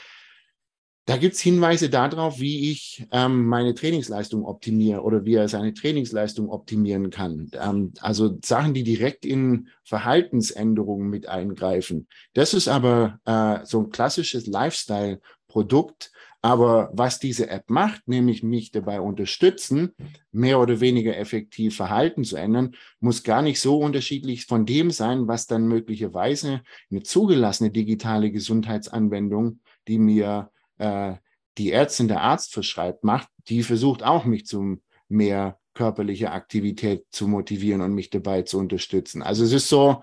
Da 1.10 1.16
gibt 1.16 1.34
es 1.34 1.40
Hinweise 1.40 1.90
darauf, 1.90 2.38
wie 2.38 2.70
ich 2.70 3.04
ähm, 3.10 3.44
meine 3.46 3.74
Trainingsleistung 3.74 4.44
optimiere 4.44 5.02
oder 5.02 5.24
wie 5.24 5.34
er 5.34 5.48
seine 5.48 5.74
Trainingsleistung 5.74 6.48
optimieren 6.48 7.10
kann. 7.10 7.50
Ähm, 7.60 7.92
also 8.00 8.38
Sachen, 8.44 8.74
die 8.74 8.84
direkt 8.84 9.26
in 9.26 9.70
Verhaltensänderungen 9.82 11.10
mit 11.10 11.28
eingreifen. 11.28 12.06
Das 12.34 12.54
ist 12.54 12.68
aber 12.68 13.18
äh, 13.24 13.66
so 13.66 13.80
ein 13.80 13.90
klassisches 13.90 14.46
Lifestyle-Produkt. 14.46 16.12
Aber 16.42 16.90
was 16.92 17.18
diese 17.18 17.50
App 17.50 17.68
macht, 17.70 18.06
nämlich 18.06 18.44
mich 18.44 18.70
dabei 18.70 19.00
unterstützen, 19.00 19.90
mehr 20.30 20.60
oder 20.60 20.78
weniger 20.78 21.16
effektiv 21.16 21.74
Verhalten 21.74 22.22
zu 22.22 22.36
ändern, 22.36 22.76
muss 23.00 23.24
gar 23.24 23.42
nicht 23.42 23.60
so 23.60 23.78
unterschiedlich 23.80 24.46
von 24.46 24.64
dem 24.64 24.92
sein, 24.92 25.26
was 25.26 25.48
dann 25.48 25.66
möglicherweise 25.66 26.62
eine 26.88 27.02
zugelassene 27.02 27.72
digitale 27.72 28.30
Gesundheitsanwendung, 28.30 29.58
die 29.88 29.98
mir 29.98 30.52
äh, 30.80 31.16
die 31.58 31.72
Ärztin 31.72 32.08
der 32.08 32.22
Arzt 32.22 32.52
verschreibt, 32.52 33.04
macht, 33.04 33.28
die 33.48 33.62
versucht 33.62 34.02
auch 34.02 34.24
mich 34.24 34.46
zum 34.46 34.80
mehr 35.08 35.58
körperliche 35.74 36.32
Aktivität 36.32 37.04
zu 37.10 37.28
motivieren 37.28 37.80
und 37.80 37.94
mich 37.94 38.10
dabei 38.10 38.42
zu 38.42 38.58
unterstützen. 38.58 39.22
Also 39.22 39.44
es 39.44 39.52
ist 39.52 39.68
so, 39.68 40.02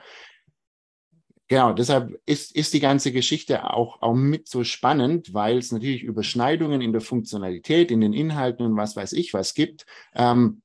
genau, 1.48 1.74
deshalb 1.74 2.19
ist, 2.25 2.55
ist 2.55 2.74
die 2.74 2.79
ganze 2.79 3.12
Geschichte 3.12 3.74
auch, 3.74 4.01
auch 4.01 4.13
mit 4.13 4.48
so 4.48 4.63
spannend, 4.63 5.34
weil 5.34 5.57
es 5.57 5.72
natürlich 5.72 6.03
Überschneidungen 6.03 6.81
in 6.81 6.91
der 6.91 7.01
Funktionalität, 7.01 7.91
in 7.91 8.01
den 8.01 8.13
Inhalten 8.13 8.65
und 8.65 8.77
was 8.77 8.96
weiß 8.96 9.13
ich 9.13 9.34
was 9.34 9.53
gibt. 9.53 9.86
Ähm, 10.15 10.62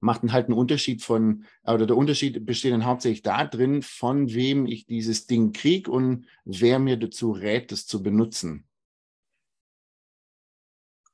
macht 0.00 0.22
halt 0.30 0.46
einen 0.46 0.58
Unterschied 0.58 1.02
von, 1.02 1.44
oder 1.64 1.86
der 1.86 1.96
Unterschied 1.96 2.46
besteht 2.46 2.72
dann 2.72 2.84
hauptsächlich 2.84 3.22
da 3.22 3.44
drin, 3.44 3.82
von 3.82 4.32
wem 4.32 4.66
ich 4.66 4.86
dieses 4.86 5.26
Ding 5.26 5.52
kriege 5.52 5.90
und 5.90 6.26
wer 6.44 6.78
mir 6.78 6.96
dazu 6.96 7.32
rät, 7.32 7.72
es 7.72 7.86
zu 7.86 8.02
benutzen. 8.02 8.67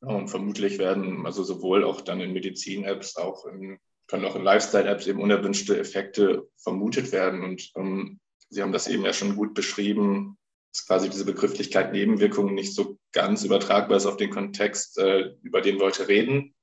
Und 0.07 0.29
vermutlich 0.29 0.79
werden 0.79 1.25
also 1.27 1.43
sowohl 1.43 1.85
auch 1.85 2.01
dann 2.01 2.21
in 2.21 2.33
Medizin-Apps, 2.33 3.17
auch 3.17 3.47
in, 3.47 3.79
können 4.07 4.25
auch 4.25 4.37
in 4.37 4.45
Lifestyle-Apps 4.45 5.07
eben 5.07 5.21
unerwünschte 5.21 5.79
Effekte 5.79 6.49
vermutet 6.57 7.13
werden. 7.13 7.43
Und 7.43 7.73
ähm, 7.77 8.21
Sie 8.49 8.63
haben 8.63 8.73
das 8.73 8.89
eben 8.89 9.05
ja 9.05 9.13
schon 9.13 9.37
gut 9.37 9.55
beschrieben, 9.55 10.37
dass 10.73 10.87
quasi 10.87 11.09
diese 11.09 11.25
Begrifflichkeit 11.25 11.93
Nebenwirkungen 11.93 12.55
nicht 12.55 12.75
so 12.75 12.99
ganz 13.13 13.45
übertragbar 13.45 13.97
ist 13.97 14.07
auf 14.07 14.17
den 14.17 14.31
Kontext, 14.31 14.99
äh, 14.99 15.35
über 15.43 15.61
den 15.61 15.79
wir 15.79 15.87
heute 15.87 16.09
reden. 16.09 16.55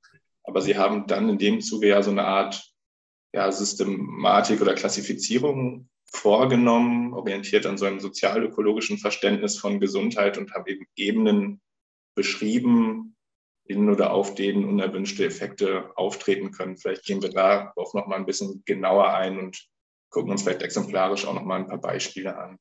Aber 0.44 0.60
Sie 0.60 0.76
haben 0.76 1.06
dann 1.06 1.28
in 1.28 1.38
dem 1.38 1.60
Zuge 1.60 1.88
ja 1.88 2.02
so 2.02 2.10
eine 2.10 2.24
Art 2.24 2.62
ja, 3.32 3.50
Systematik 3.50 4.60
oder 4.60 4.74
Klassifizierung 4.74 5.88
vorgenommen, 6.12 7.14
orientiert 7.14 7.64
an 7.66 7.78
so 7.78 7.86
einem 7.86 8.00
sozialökologischen 8.00 8.98
Verständnis 8.98 9.58
von 9.58 9.80
Gesundheit 9.80 10.36
und 10.36 10.52
haben 10.52 10.66
eben 10.66 10.86
Ebenen 10.94 11.60
beschrieben, 12.14 13.16
in 13.64 13.88
oder 13.88 14.12
auf 14.12 14.34
denen 14.34 14.64
unerwünschte 14.64 15.24
Effekte 15.24 15.90
auftreten 15.96 16.50
können. 16.50 16.76
Vielleicht 16.76 17.04
gehen 17.04 17.22
wir 17.22 17.30
darauf 17.30 17.94
noch 17.94 18.06
mal 18.06 18.16
ein 18.16 18.26
bisschen 18.26 18.62
genauer 18.66 19.14
ein 19.14 19.38
und 19.38 19.66
gucken 20.10 20.30
uns 20.30 20.42
vielleicht 20.42 20.62
exemplarisch 20.62 21.24
auch 21.26 21.34
noch 21.34 21.44
mal 21.44 21.60
ein 21.60 21.68
paar 21.68 21.80
Beispiele 21.80 22.36
an. 22.36 22.58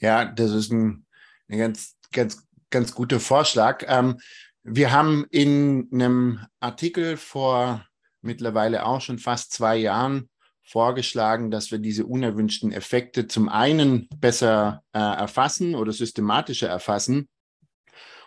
Ja, 0.00 0.24
das 0.24 0.52
ist 0.52 0.72
ein, 0.72 1.06
ein 1.48 1.58
ganz, 1.58 1.96
ganz, 2.12 2.46
ganz 2.70 2.94
guter 2.94 3.20
Vorschlag. 3.20 3.84
Ähm, 3.86 4.18
wir 4.62 4.92
haben 4.92 5.26
in 5.30 5.88
einem 5.92 6.40
Artikel 6.60 7.16
vor 7.16 7.86
mittlerweile 8.20 8.84
auch 8.84 9.00
schon 9.00 9.18
fast 9.18 9.52
zwei 9.52 9.76
Jahren 9.76 10.28
vorgeschlagen, 10.62 11.50
dass 11.50 11.70
wir 11.70 11.78
diese 11.78 12.04
unerwünschten 12.04 12.72
Effekte 12.72 13.26
zum 13.26 13.48
einen 13.48 14.08
besser 14.16 14.82
äh, 14.92 14.98
erfassen 14.98 15.74
oder 15.74 15.92
systematischer 15.92 16.68
erfassen. 16.68 17.28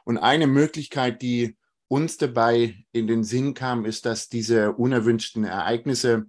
Und 0.03 0.17
eine 0.17 0.47
Möglichkeit, 0.47 1.21
die 1.21 1.55
uns 1.91 2.15
dabei 2.15 2.85
in 2.93 3.05
den 3.05 3.25
Sinn 3.25 3.53
kam, 3.53 3.83
ist, 3.83 4.05
dass 4.05 4.29
diese 4.29 4.71
unerwünschten 4.71 5.43
Ereignisse, 5.43 6.25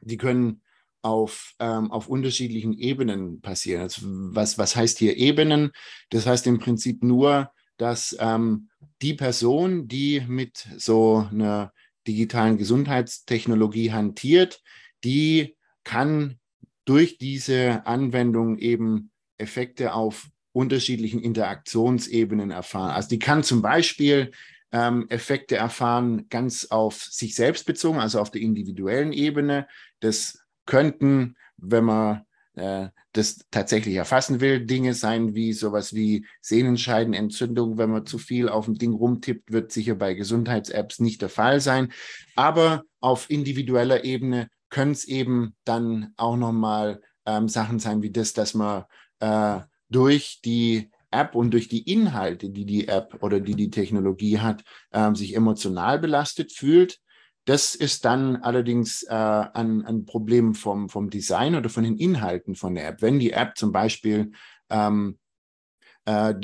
die 0.00 0.18
können 0.18 0.60
auf, 1.00 1.54
ähm, 1.60 1.90
auf 1.90 2.08
unterschiedlichen 2.08 2.74
Ebenen 2.74 3.40
passieren. 3.40 3.80
Also 3.80 4.02
was, 4.04 4.58
was 4.58 4.76
heißt 4.76 4.98
hier 4.98 5.16
Ebenen? 5.16 5.70
Das 6.10 6.26
heißt 6.26 6.46
im 6.46 6.58
Prinzip 6.58 7.02
nur, 7.02 7.50
dass 7.78 8.14
ähm, 8.20 8.68
die 9.00 9.14
Person, 9.14 9.88
die 9.88 10.20
mit 10.28 10.68
so 10.76 11.26
einer 11.30 11.72
digitalen 12.06 12.58
Gesundheitstechnologie 12.58 13.92
hantiert, 13.92 14.60
die 15.04 15.56
kann 15.84 16.38
durch 16.84 17.16
diese 17.16 17.86
Anwendung 17.86 18.58
eben 18.58 19.10
Effekte 19.38 19.94
auf 19.94 20.28
unterschiedlichen 20.52 21.22
Interaktionsebenen 21.22 22.50
erfahren. 22.50 22.90
Also 22.90 23.08
die 23.08 23.18
kann 23.18 23.42
zum 23.42 23.62
Beispiel 23.62 24.32
ähm, 24.72 25.06
Effekte 25.08 25.56
erfahren, 25.56 26.28
ganz 26.28 26.66
auf 26.66 27.02
sich 27.02 27.34
selbst 27.34 27.66
bezogen, 27.66 27.98
also 27.98 28.20
auf 28.20 28.30
der 28.30 28.42
individuellen 28.42 29.12
Ebene. 29.12 29.66
Das 30.00 30.44
könnten, 30.66 31.36
wenn 31.56 31.84
man 31.84 32.22
äh, 32.54 32.88
das 33.12 33.38
tatsächlich 33.50 33.96
erfassen 33.96 34.40
will, 34.40 34.66
Dinge 34.66 34.94
sein 34.94 35.34
wie 35.34 35.52
sowas 35.52 35.94
wie 35.94 36.26
Sehnenscheidenentzündung. 36.42 37.78
Wenn 37.78 37.90
man 37.90 38.06
zu 38.06 38.18
viel 38.18 38.48
auf 38.48 38.66
dem 38.66 38.76
Ding 38.76 38.92
rumtippt, 38.92 39.50
wird 39.50 39.72
sicher 39.72 39.94
bei 39.94 40.14
Gesundheits-Apps 40.14 41.00
nicht 41.00 41.22
der 41.22 41.30
Fall 41.30 41.60
sein. 41.60 41.92
Aber 42.36 42.84
auf 43.00 43.30
individueller 43.30 44.04
Ebene 44.04 44.48
können 44.68 44.92
es 44.92 45.04
eben 45.04 45.54
dann 45.64 46.12
auch 46.16 46.36
nochmal 46.36 47.00
ähm, 47.26 47.48
Sachen 47.48 47.78
sein 47.78 48.02
wie 48.02 48.10
das, 48.10 48.34
dass 48.34 48.54
man 48.54 48.84
äh, 49.20 49.60
durch 49.88 50.40
die 50.44 50.90
App 51.10 51.34
und 51.34 51.52
durch 51.52 51.68
die 51.68 51.90
Inhalte, 51.90 52.50
die 52.50 52.64
die 52.64 52.88
App 52.88 53.22
oder 53.22 53.40
die 53.40 53.54
die 53.54 53.70
Technologie 53.70 54.38
hat, 54.38 54.64
ähm, 54.92 55.14
sich 55.14 55.34
emotional 55.34 55.98
belastet 55.98 56.52
fühlt. 56.52 57.00
Das 57.44 57.74
ist 57.74 58.04
dann 58.04 58.36
allerdings 58.36 59.04
äh, 59.04 59.14
ein, 59.14 59.84
ein 59.84 60.04
Problem 60.04 60.54
vom, 60.54 60.88
vom 60.88 61.08
Design 61.08 61.54
oder 61.54 61.70
von 61.70 61.84
den 61.84 61.96
Inhalten 61.96 62.54
von 62.54 62.74
der 62.74 62.88
App. 62.88 63.00
Wenn 63.00 63.18
die 63.18 63.32
App 63.32 63.56
zum 63.56 63.72
Beispiel 63.72 64.32
ähm, 64.68 65.18
äh, 66.04 66.34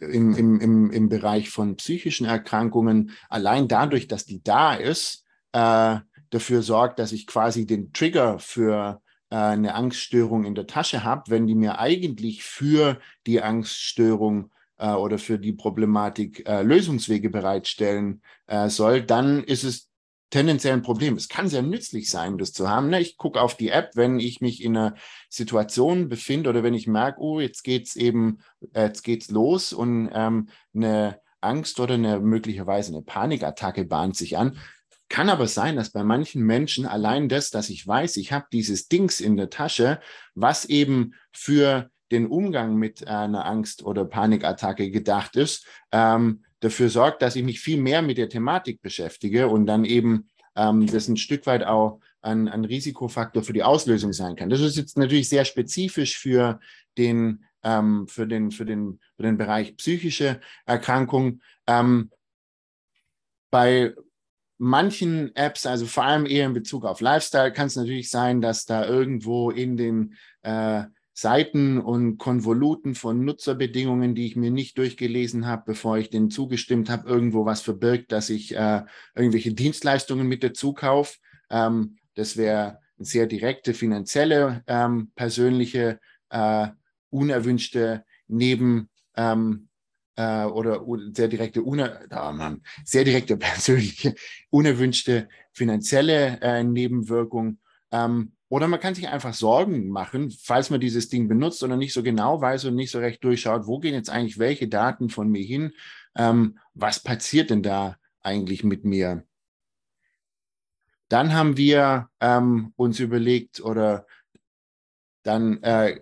im, 0.00 0.34
im, 0.34 0.60
im, 0.60 0.90
im 0.90 1.08
Bereich 1.08 1.50
von 1.50 1.76
psychischen 1.76 2.26
Erkrankungen 2.26 3.12
allein 3.28 3.68
dadurch, 3.68 4.08
dass 4.08 4.24
die 4.24 4.42
da 4.42 4.74
ist, 4.74 5.24
äh, 5.52 5.98
dafür 6.30 6.62
sorgt, 6.62 6.98
dass 6.98 7.12
ich 7.12 7.26
quasi 7.26 7.66
den 7.66 7.92
Trigger 7.92 8.38
für 8.38 9.00
äh, 9.04 9.09
eine 9.36 9.74
Angststörung 9.74 10.44
in 10.44 10.54
der 10.54 10.66
Tasche 10.66 11.04
habe, 11.04 11.30
wenn 11.30 11.46
die 11.46 11.54
mir 11.54 11.78
eigentlich 11.78 12.42
für 12.42 12.98
die 13.26 13.42
Angststörung 13.42 14.50
äh, 14.78 14.92
oder 14.92 15.18
für 15.18 15.38
die 15.38 15.52
Problematik 15.52 16.48
äh, 16.48 16.62
Lösungswege 16.62 17.30
bereitstellen 17.30 18.22
äh, 18.46 18.68
soll, 18.68 19.02
dann 19.02 19.44
ist 19.44 19.64
es 19.64 19.90
tendenziell 20.30 20.74
ein 20.74 20.82
Problem. 20.82 21.16
Es 21.16 21.28
kann 21.28 21.48
sehr 21.48 21.62
nützlich 21.62 22.08
sein, 22.08 22.38
das 22.38 22.52
zu 22.52 22.68
haben. 22.68 22.88
Ne? 22.88 23.00
Ich 23.00 23.16
gucke 23.16 23.40
auf 23.40 23.56
die 23.56 23.68
App, 23.68 23.90
wenn 23.94 24.20
ich 24.20 24.40
mich 24.40 24.62
in 24.62 24.76
einer 24.76 24.94
Situation 25.28 26.08
befinde 26.08 26.48
oder 26.50 26.62
wenn 26.62 26.74
ich 26.74 26.86
merke, 26.86 27.20
oh, 27.20 27.40
jetzt 27.40 27.62
geht's 27.62 27.96
eben, 27.96 28.38
äh, 28.72 28.84
jetzt 28.84 29.02
geht's 29.02 29.30
los 29.30 29.72
und 29.72 30.10
ähm, 30.12 30.48
eine 30.74 31.20
Angst 31.40 31.80
oder 31.80 31.94
eine 31.94 32.20
möglicherweise 32.20 32.92
eine 32.92 33.02
Panikattacke 33.02 33.84
bahnt 33.84 34.16
sich 34.16 34.36
an, 34.38 34.58
kann 35.10 35.28
aber 35.28 35.48
sein, 35.48 35.76
dass 35.76 35.90
bei 35.90 36.04
manchen 36.04 36.42
Menschen 36.42 36.86
allein 36.86 37.28
das, 37.28 37.50
dass 37.50 37.68
ich 37.68 37.86
weiß, 37.86 38.16
ich 38.16 38.32
habe 38.32 38.46
dieses 38.52 38.88
Dings 38.88 39.20
in 39.20 39.36
der 39.36 39.50
Tasche, 39.50 40.00
was 40.34 40.64
eben 40.64 41.14
für 41.32 41.90
den 42.12 42.26
Umgang 42.26 42.76
mit 42.76 43.06
einer 43.06 43.44
Angst- 43.44 43.82
oder 43.82 44.04
Panikattacke 44.04 44.90
gedacht 44.90 45.36
ist, 45.36 45.66
ähm, 45.92 46.44
dafür 46.60 46.88
sorgt, 46.88 47.22
dass 47.22 47.36
ich 47.36 47.42
mich 47.42 47.60
viel 47.60 47.80
mehr 47.80 48.02
mit 48.02 48.18
der 48.18 48.28
Thematik 48.28 48.82
beschäftige 48.82 49.48
und 49.48 49.66
dann 49.66 49.84
eben 49.84 50.28
ähm, 50.54 50.86
das 50.86 51.08
ein 51.08 51.16
Stück 51.16 51.44
weit 51.46 51.64
auch 51.64 52.00
ein, 52.22 52.48
ein 52.48 52.64
Risikofaktor 52.64 53.42
für 53.42 53.52
die 53.52 53.64
Auslösung 53.64 54.12
sein 54.12 54.36
kann. 54.36 54.48
Das 54.48 54.60
ist 54.60 54.76
jetzt 54.76 54.96
natürlich 54.96 55.28
sehr 55.28 55.44
spezifisch 55.44 56.18
für 56.18 56.60
den, 56.96 57.44
ähm, 57.64 58.06
für 58.06 58.28
den, 58.28 58.52
für 58.52 58.64
den, 58.64 59.00
für 59.16 59.24
den 59.24 59.38
Bereich 59.38 59.76
psychische 59.76 60.40
Erkrankung. 60.66 61.40
Ähm, 61.66 62.10
bei 63.50 63.94
manchen 64.60 65.34
Apps, 65.36 65.64
also 65.64 65.86
vor 65.86 66.04
allem 66.04 66.26
eher 66.26 66.44
in 66.44 66.52
Bezug 66.52 66.84
auf 66.84 67.00
Lifestyle, 67.00 67.50
kann 67.50 67.68
es 67.68 67.76
natürlich 67.76 68.10
sein, 68.10 68.42
dass 68.42 68.66
da 68.66 68.86
irgendwo 68.86 69.50
in 69.50 69.78
den 69.78 70.14
äh, 70.42 70.84
Seiten 71.14 71.78
und 71.78 72.18
Konvoluten 72.18 72.94
von 72.94 73.24
Nutzerbedingungen, 73.24 74.14
die 74.14 74.26
ich 74.26 74.36
mir 74.36 74.50
nicht 74.50 74.76
durchgelesen 74.76 75.46
habe, 75.46 75.62
bevor 75.66 75.96
ich 75.96 76.10
denen 76.10 76.30
zugestimmt 76.30 76.90
habe, 76.90 77.08
irgendwo 77.08 77.46
was 77.46 77.62
verbirgt, 77.62 78.12
dass 78.12 78.28
ich 78.28 78.54
äh, 78.54 78.82
irgendwelche 79.14 79.54
Dienstleistungen 79.54 80.28
mit 80.28 80.44
dazu 80.44 80.74
kaufe. 80.74 81.16
Ähm, 81.48 81.96
das 82.14 82.36
wäre 82.36 82.80
eine 82.98 83.06
sehr 83.06 83.26
direkte 83.26 83.72
finanzielle, 83.72 84.62
ähm, 84.66 85.10
persönliche, 85.14 86.00
äh, 86.28 86.68
unerwünschte 87.08 88.04
Neben- 88.28 88.90
ähm, 89.16 89.69
äh, 90.20 90.44
oder 90.44 90.84
sehr 91.14 91.28
direkte, 91.28 91.62
Mann, 91.62 92.62
sehr 92.84 93.04
direkte 93.04 93.36
persönliche, 93.38 94.14
unerwünschte 94.50 95.28
finanzielle 95.52 96.38
äh, 96.42 96.62
Nebenwirkung. 96.62 97.58
Ähm, 97.90 98.32
oder 98.48 98.68
man 98.68 98.80
kann 98.80 98.94
sich 98.94 99.08
einfach 99.08 99.32
Sorgen 99.32 99.88
machen, 99.88 100.30
falls 100.30 100.70
man 100.70 100.80
dieses 100.80 101.08
Ding 101.08 101.28
benutzt 101.28 101.62
oder 101.62 101.76
nicht 101.76 101.92
so 101.92 102.02
genau 102.02 102.40
weiß 102.40 102.66
und 102.66 102.74
nicht 102.74 102.90
so 102.90 102.98
recht 102.98 103.22
durchschaut, 103.24 103.66
wo 103.66 103.78
gehen 103.78 103.94
jetzt 103.94 104.10
eigentlich 104.10 104.38
welche 104.38 104.68
Daten 104.68 105.08
von 105.08 105.28
mir 105.30 105.44
hin? 105.44 105.72
Ähm, 106.16 106.58
was 106.74 107.00
passiert 107.02 107.50
denn 107.50 107.62
da 107.62 107.96
eigentlich 108.20 108.64
mit 108.64 108.84
mir? 108.84 109.24
Dann 111.08 111.32
haben 111.32 111.56
wir 111.56 112.10
ähm, 112.20 112.72
uns 112.76 113.00
überlegt 113.00 113.60
oder 113.60 114.06
dann 115.22 115.62
äh, 115.62 115.98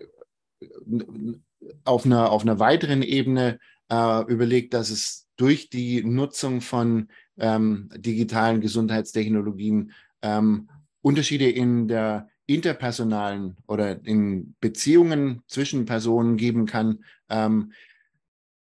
auf, 1.83 2.05
einer, 2.05 2.31
auf 2.31 2.41
einer 2.41 2.59
weiteren 2.59 3.01
Ebene 3.01 3.59
äh, 3.89 4.21
überlegt, 4.31 4.73
dass 4.73 4.89
es 4.89 5.27
durch 5.35 5.69
die 5.69 6.03
Nutzung 6.03 6.61
von 6.61 7.09
ähm, 7.37 7.89
digitalen 7.95 8.61
Gesundheitstechnologien 8.61 9.93
ähm, 10.21 10.69
Unterschiede 11.01 11.49
in 11.49 11.87
der 11.87 12.27
interpersonalen 12.45 13.57
oder 13.67 14.03
in 14.05 14.55
Beziehungen 14.59 15.43
zwischen 15.47 15.85
Personen 15.85 16.35
geben 16.35 16.65
kann. 16.65 17.05
Ähm, 17.29 17.73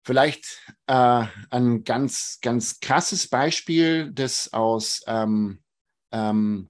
vielleicht 0.04 0.74
äh, 0.88 1.24
ein 1.50 1.84
ganz, 1.86 2.40
ganz 2.42 2.80
krasses 2.82 3.28
Beispiel, 3.28 4.12
das 4.12 4.52
aus, 4.54 5.02
ähm, 5.08 5.60
ähm, 6.12 6.70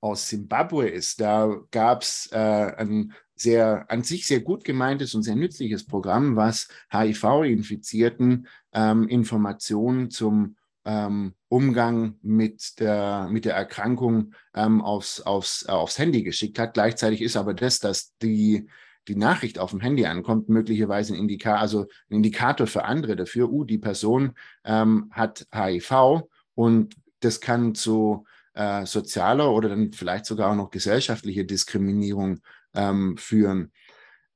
aus 0.00 0.26
Zimbabwe 0.26 0.88
ist. 0.88 1.20
Da 1.20 1.56
gab 1.70 2.02
es 2.02 2.28
äh, 2.32 2.36
ein 2.36 3.14
sehr 3.40 3.90
an 3.90 4.02
sich 4.02 4.26
sehr 4.26 4.40
gut 4.40 4.64
gemeintes 4.64 5.14
und 5.14 5.22
sehr 5.22 5.36
nützliches 5.36 5.86
Programm, 5.86 6.36
was 6.36 6.68
HIV-Infizierten 6.92 8.46
ähm, 8.72 9.08
Informationen 9.08 10.10
zum 10.10 10.56
ähm, 10.84 11.34
Umgang 11.48 12.16
mit 12.22 12.80
der, 12.80 13.28
mit 13.30 13.44
der 13.44 13.54
Erkrankung 13.54 14.34
ähm, 14.54 14.80
aufs, 14.80 15.20
aufs, 15.20 15.64
äh, 15.68 15.72
aufs 15.72 15.98
Handy 15.98 16.22
geschickt 16.22 16.58
hat. 16.58 16.74
Gleichzeitig 16.74 17.22
ist 17.22 17.36
aber 17.36 17.54
das, 17.54 17.80
dass 17.80 18.14
die, 18.18 18.68
die 19.08 19.16
Nachricht 19.16 19.58
auf 19.58 19.70
dem 19.70 19.80
Handy 19.80 20.06
ankommt, 20.06 20.48
möglicherweise 20.48 21.14
ein, 21.14 21.20
Indika 21.20 21.56
also 21.56 21.86
ein 22.08 22.16
Indikator 22.16 22.66
für 22.66 22.84
andere 22.84 23.16
dafür, 23.16 23.50
uh, 23.50 23.64
die 23.64 23.78
Person 23.78 24.32
ähm, 24.64 25.10
hat 25.12 25.46
HIV 25.52 26.22
und 26.54 26.94
das 27.20 27.40
kann 27.40 27.74
zu 27.74 28.24
äh, 28.54 28.86
sozialer 28.86 29.52
oder 29.52 29.68
dann 29.68 29.92
vielleicht 29.92 30.26
sogar 30.26 30.50
auch 30.50 30.56
noch 30.56 30.70
gesellschaftlicher 30.70 31.44
Diskriminierung 31.44 32.40
ähm, 32.74 33.16
führen. 33.16 33.72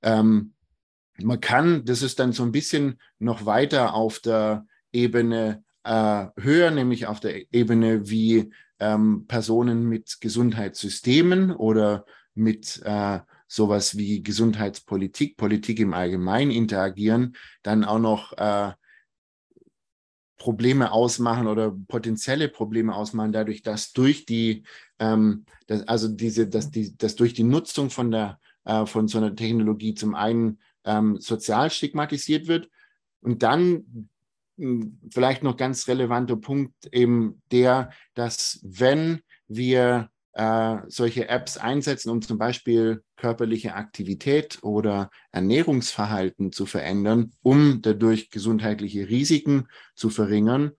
Ähm, 0.03 0.55
man 1.23 1.41
kann, 1.41 1.85
das 1.85 2.03
ist 2.03 2.19
dann 2.19 2.33
so 2.33 2.43
ein 2.43 2.53
bisschen 2.53 3.01
noch 3.19 3.47
weiter 3.47 3.95
auf 3.95 4.19
der 4.19 4.67
Ebene 4.93 5.63
äh, 5.85 6.27
höher, 6.37 6.71
nämlich 6.71 7.07
auf 7.07 7.21
der 7.21 7.53
Ebene, 7.53 8.09
wie 8.09 8.51
ähm, 8.81 9.27
Personen 9.29 9.89
mit 9.89 10.21
Gesundheitssystemen 10.21 11.53
oder 11.53 12.05
mit 12.35 12.83
äh, 12.85 13.21
sowas 13.47 13.97
wie 13.97 14.23
Gesundheitspolitik, 14.23 15.37
Politik 15.37 15.79
im 15.79 15.95
Allgemeinen 15.95 16.51
interagieren, 16.51 17.37
dann 17.63 17.85
auch 17.85 18.01
noch 18.01 18.33
äh, 18.37 18.73
Probleme 20.37 20.93
ausmachen 20.93 21.47
oder 21.47 21.75
potenzielle 21.89 22.49
Probleme 22.49 22.95
ausmachen, 22.95 23.33
dadurch, 23.33 23.63
dass 23.63 23.93
durch 23.93 24.27
die, 24.27 24.65
ähm, 24.99 25.45
dass, 25.67 25.87
also 25.89 26.09
diese, 26.09 26.49
dass 26.49 26.71
die, 26.71 26.97
dass 26.97 27.17
durch 27.17 27.35
die 27.35 27.45
Nutzung 27.45 27.91
von 27.91 28.11
der, 28.11 28.41
äh, 28.65 28.87
von 28.87 29.09
so 29.09 29.19
einer 29.19 29.35
Technologie 29.35 29.95
zum 29.95 30.15
einen 30.15 30.59
ähm, 30.85 31.19
sozial 31.21 31.71
stigmatisiert 31.71 32.47
wird. 32.47 32.69
Und 33.21 33.43
dann 33.43 34.09
vielleicht 35.11 35.43
noch 35.43 35.57
ganz 35.57 35.89
relevanter 35.89 36.37
Punkt 36.37 36.75
eben 36.93 37.43
der, 37.51 37.91
dass 38.15 38.61
wenn 38.63 39.21
wir 39.49 40.11
äh, 40.35 40.79
solche 40.89 41.29
Apps 41.29 41.57
einsetzen, 41.57 42.11
um 42.11 42.21
zum 42.21 42.39
Beispiel 42.39 43.03
körperliche 43.17 43.75
Aktivität 43.75 44.59
oder 44.63 45.11
Ernährungsverhalten 45.31 46.53
zu 46.53 46.67
verändern, 46.67 47.33
um 47.43 47.81
dadurch 47.83 48.31
gesundheitliche 48.31 49.09
Risiken 49.09 49.69
zu 49.95 50.11
verringern, 50.11 50.73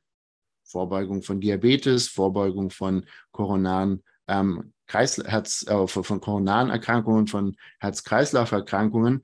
Vorbeugung 0.64 1.22
von 1.22 1.40
Diabetes, 1.40 2.10
Vorbeugung 2.10 2.70
von 2.70 3.06
koronaren 3.32 4.04
ähm, 4.28 4.74
Kreis, 4.88 5.18
Herz, 5.26 5.66
äh, 5.68 5.88
von 5.88 6.22
koronaren 6.22 6.70
Erkrankungen, 6.70 7.28
von 7.28 7.56
Herz-Kreislauf-Erkrankungen, 7.80 9.24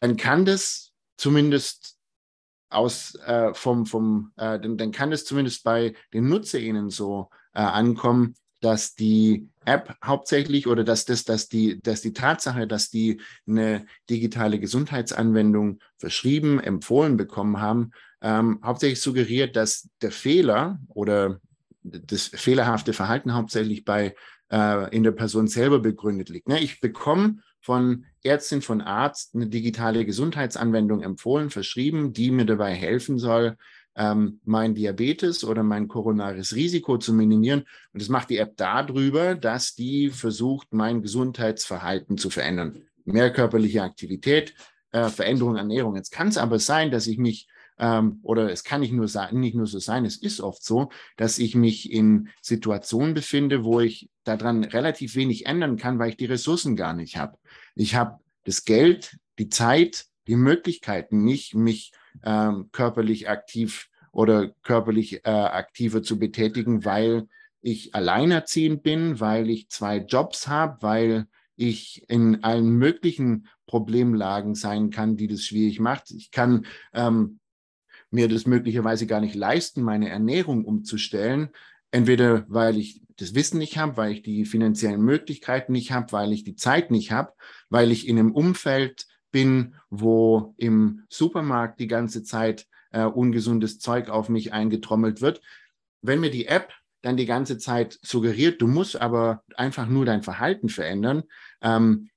dann 0.00 0.16
kann 0.16 0.44
das 0.44 0.92
zumindest 1.16 1.96
aus 2.68 3.14
äh, 3.26 3.54
vom, 3.54 3.86
vom 3.86 4.32
äh, 4.36 4.58
dann, 4.58 4.76
dann 4.76 4.92
kann 4.92 5.12
es 5.12 5.24
zumindest 5.24 5.64
bei 5.64 5.94
den 6.12 6.28
NutzerInnen 6.28 6.90
so 6.90 7.30
äh, 7.54 7.60
ankommen, 7.60 8.34
dass 8.62 8.94
die 8.94 9.48
App 9.64 9.96
hauptsächlich 10.04 10.66
oder 10.66 10.84
dass 10.84 11.04
das, 11.04 11.24
dass 11.24 11.48
die, 11.48 11.80
dass 11.82 12.00
die 12.00 12.12
Tatsache, 12.12 12.66
dass 12.66 12.90
die 12.90 13.20
eine 13.46 13.86
digitale 14.08 14.58
Gesundheitsanwendung 14.58 15.80
verschrieben, 15.98 16.60
empfohlen 16.60 17.16
bekommen 17.16 17.60
haben, 17.60 17.90
ähm, 18.22 18.60
hauptsächlich 18.64 19.00
suggeriert, 19.00 19.56
dass 19.56 19.88
der 20.00 20.12
Fehler 20.12 20.78
oder 20.88 21.40
das 21.82 22.28
fehlerhafte 22.28 22.92
Verhalten 22.92 23.34
hauptsächlich 23.34 23.84
bei 23.84 24.14
äh, 24.50 24.94
in 24.94 25.02
der 25.02 25.12
Person 25.12 25.48
selber 25.48 25.80
begründet 25.80 26.28
liegt. 26.28 26.48
Ne? 26.48 26.60
Ich 26.60 26.80
bekomme 26.80 27.38
von 27.60 28.04
Ärztin, 28.22 28.62
von 28.62 28.80
Arzt 28.80 29.34
eine 29.34 29.48
digitale 29.48 30.04
Gesundheitsanwendung 30.04 31.02
empfohlen, 31.02 31.50
verschrieben, 31.50 32.12
die 32.12 32.30
mir 32.30 32.46
dabei 32.46 32.74
helfen 32.74 33.18
soll, 33.18 33.56
ähm, 33.96 34.40
mein 34.44 34.74
Diabetes 34.74 35.44
oder 35.44 35.62
mein 35.62 35.88
koronares 35.88 36.54
Risiko 36.54 36.98
zu 36.98 37.12
minimieren. 37.12 37.60
Und 37.92 38.02
das 38.02 38.08
macht 38.08 38.30
die 38.30 38.38
App 38.38 38.56
darüber, 38.56 39.34
dass 39.34 39.74
die 39.74 40.10
versucht, 40.10 40.68
mein 40.72 41.02
Gesundheitsverhalten 41.02 42.18
zu 42.18 42.30
verändern. 42.30 42.82
Mehr 43.04 43.32
körperliche 43.32 43.82
Aktivität, 43.82 44.54
äh, 44.92 45.08
Veränderung 45.08 45.56
Ernährung. 45.56 45.96
Jetzt 45.96 46.10
kann 46.10 46.28
es 46.28 46.38
aber 46.38 46.58
sein, 46.58 46.90
dass 46.90 47.06
ich 47.06 47.18
mich 47.18 47.48
ähm, 47.78 48.20
oder 48.22 48.50
es 48.50 48.64
kann 48.64 48.80
nicht 48.80 48.92
nur, 48.92 49.08
nicht 49.32 49.54
nur 49.54 49.66
so 49.66 49.78
sein, 49.78 50.04
es 50.04 50.16
ist 50.16 50.40
oft 50.40 50.62
so, 50.62 50.90
dass 51.16 51.38
ich 51.38 51.54
mich 51.54 51.90
in 51.90 52.28
Situationen 52.40 53.14
befinde, 53.14 53.64
wo 53.64 53.80
ich 53.80 54.10
daran 54.24 54.64
relativ 54.64 55.16
wenig 55.16 55.46
ändern 55.46 55.76
kann, 55.76 55.98
weil 55.98 56.10
ich 56.10 56.16
die 56.16 56.26
Ressourcen 56.26 56.76
gar 56.76 56.94
nicht 56.94 57.16
habe. 57.16 57.38
Ich 57.74 57.94
habe 57.94 58.20
das 58.44 58.64
Geld, 58.64 59.18
die 59.38 59.48
Zeit, 59.48 60.06
die 60.26 60.36
Möglichkeiten 60.36 61.24
nicht, 61.24 61.54
mich 61.54 61.92
ähm, 62.24 62.68
körperlich 62.72 63.28
aktiv 63.28 63.88
oder 64.12 64.50
körperlich 64.62 65.24
äh, 65.24 65.30
aktiver 65.30 66.02
zu 66.02 66.18
betätigen, 66.18 66.84
weil 66.84 67.28
ich 67.60 67.94
alleinerziehend 67.94 68.82
bin, 68.82 69.20
weil 69.20 69.48
ich 69.48 69.68
zwei 69.70 69.98
Jobs 69.98 70.48
habe, 70.48 70.78
weil 70.82 71.26
ich 71.56 72.04
in 72.08 72.42
allen 72.42 72.70
möglichen 72.70 73.48
Problemlagen 73.66 74.54
sein 74.54 74.90
kann, 74.90 75.16
die 75.16 75.28
das 75.28 75.42
schwierig 75.42 75.80
macht. 75.80 76.10
Ich 76.10 76.30
kann 76.30 76.66
ähm, 76.92 77.38
mir 78.10 78.28
das 78.28 78.46
möglicherweise 78.46 79.06
gar 79.06 79.20
nicht 79.20 79.34
leisten, 79.34 79.82
meine 79.82 80.08
Ernährung 80.08 80.64
umzustellen. 80.64 81.50
Entweder 81.90 82.44
weil 82.48 82.76
ich 82.78 83.02
das 83.16 83.34
Wissen 83.34 83.58
nicht 83.58 83.78
habe, 83.78 83.96
weil 83.96 84.12
ich 84.12 84.22
die 84.22 84.44
finanziellen 84.44 85.02
Möglichkeiten 85.02 85.72
nicht 85.72 85.92
habe, 85.92 86.12
weil 86.12 86.32
ich 86.32 86.44
die 86.44 86.56
Zeit 86.56 86.90
nicht 86.90 87.12
habe, 87.12 87.32
weil 87.68 87.92
ich 87.92 88.08
in 88.08 88.18
einem 88.18 88.32
Umfeld 88.32 89.06
bin, 89.32 89.74
wo 89.90 90.54
im 90.56 91.02
Supermarkt 91.08 91.80
die 91.80 91.88
ganze 91.88 92.22
Zeit 92.22 92.66
äh, 92.92 93.04
ungesundes 93.04 93.78
Zeug 93.78 94.08
auf 94.08 94.28
mich 94.28 94.52
eingetrommelt 94.52 95.20
wird. 95.20 95.40
Wenn 96.02 96.20
mir 96.20 96.30
die 96.30 96.46
App 96.46 96.72
dann 97.00 97.16
die 97.16 97.26
ganze 97.26 97.58
Zeit 97.58 97.98
suggeriert, 98.02 98.62
du 98.62 98.68
musst 98.68 99.00
aber 99.00 99.42
einfach 99.56 99.88
nur 99.88 100.04
dein 100.04 100.22
Verhalten 100.22 100.68
verändern, 100.68 101.24
ähm, 101.60 102.10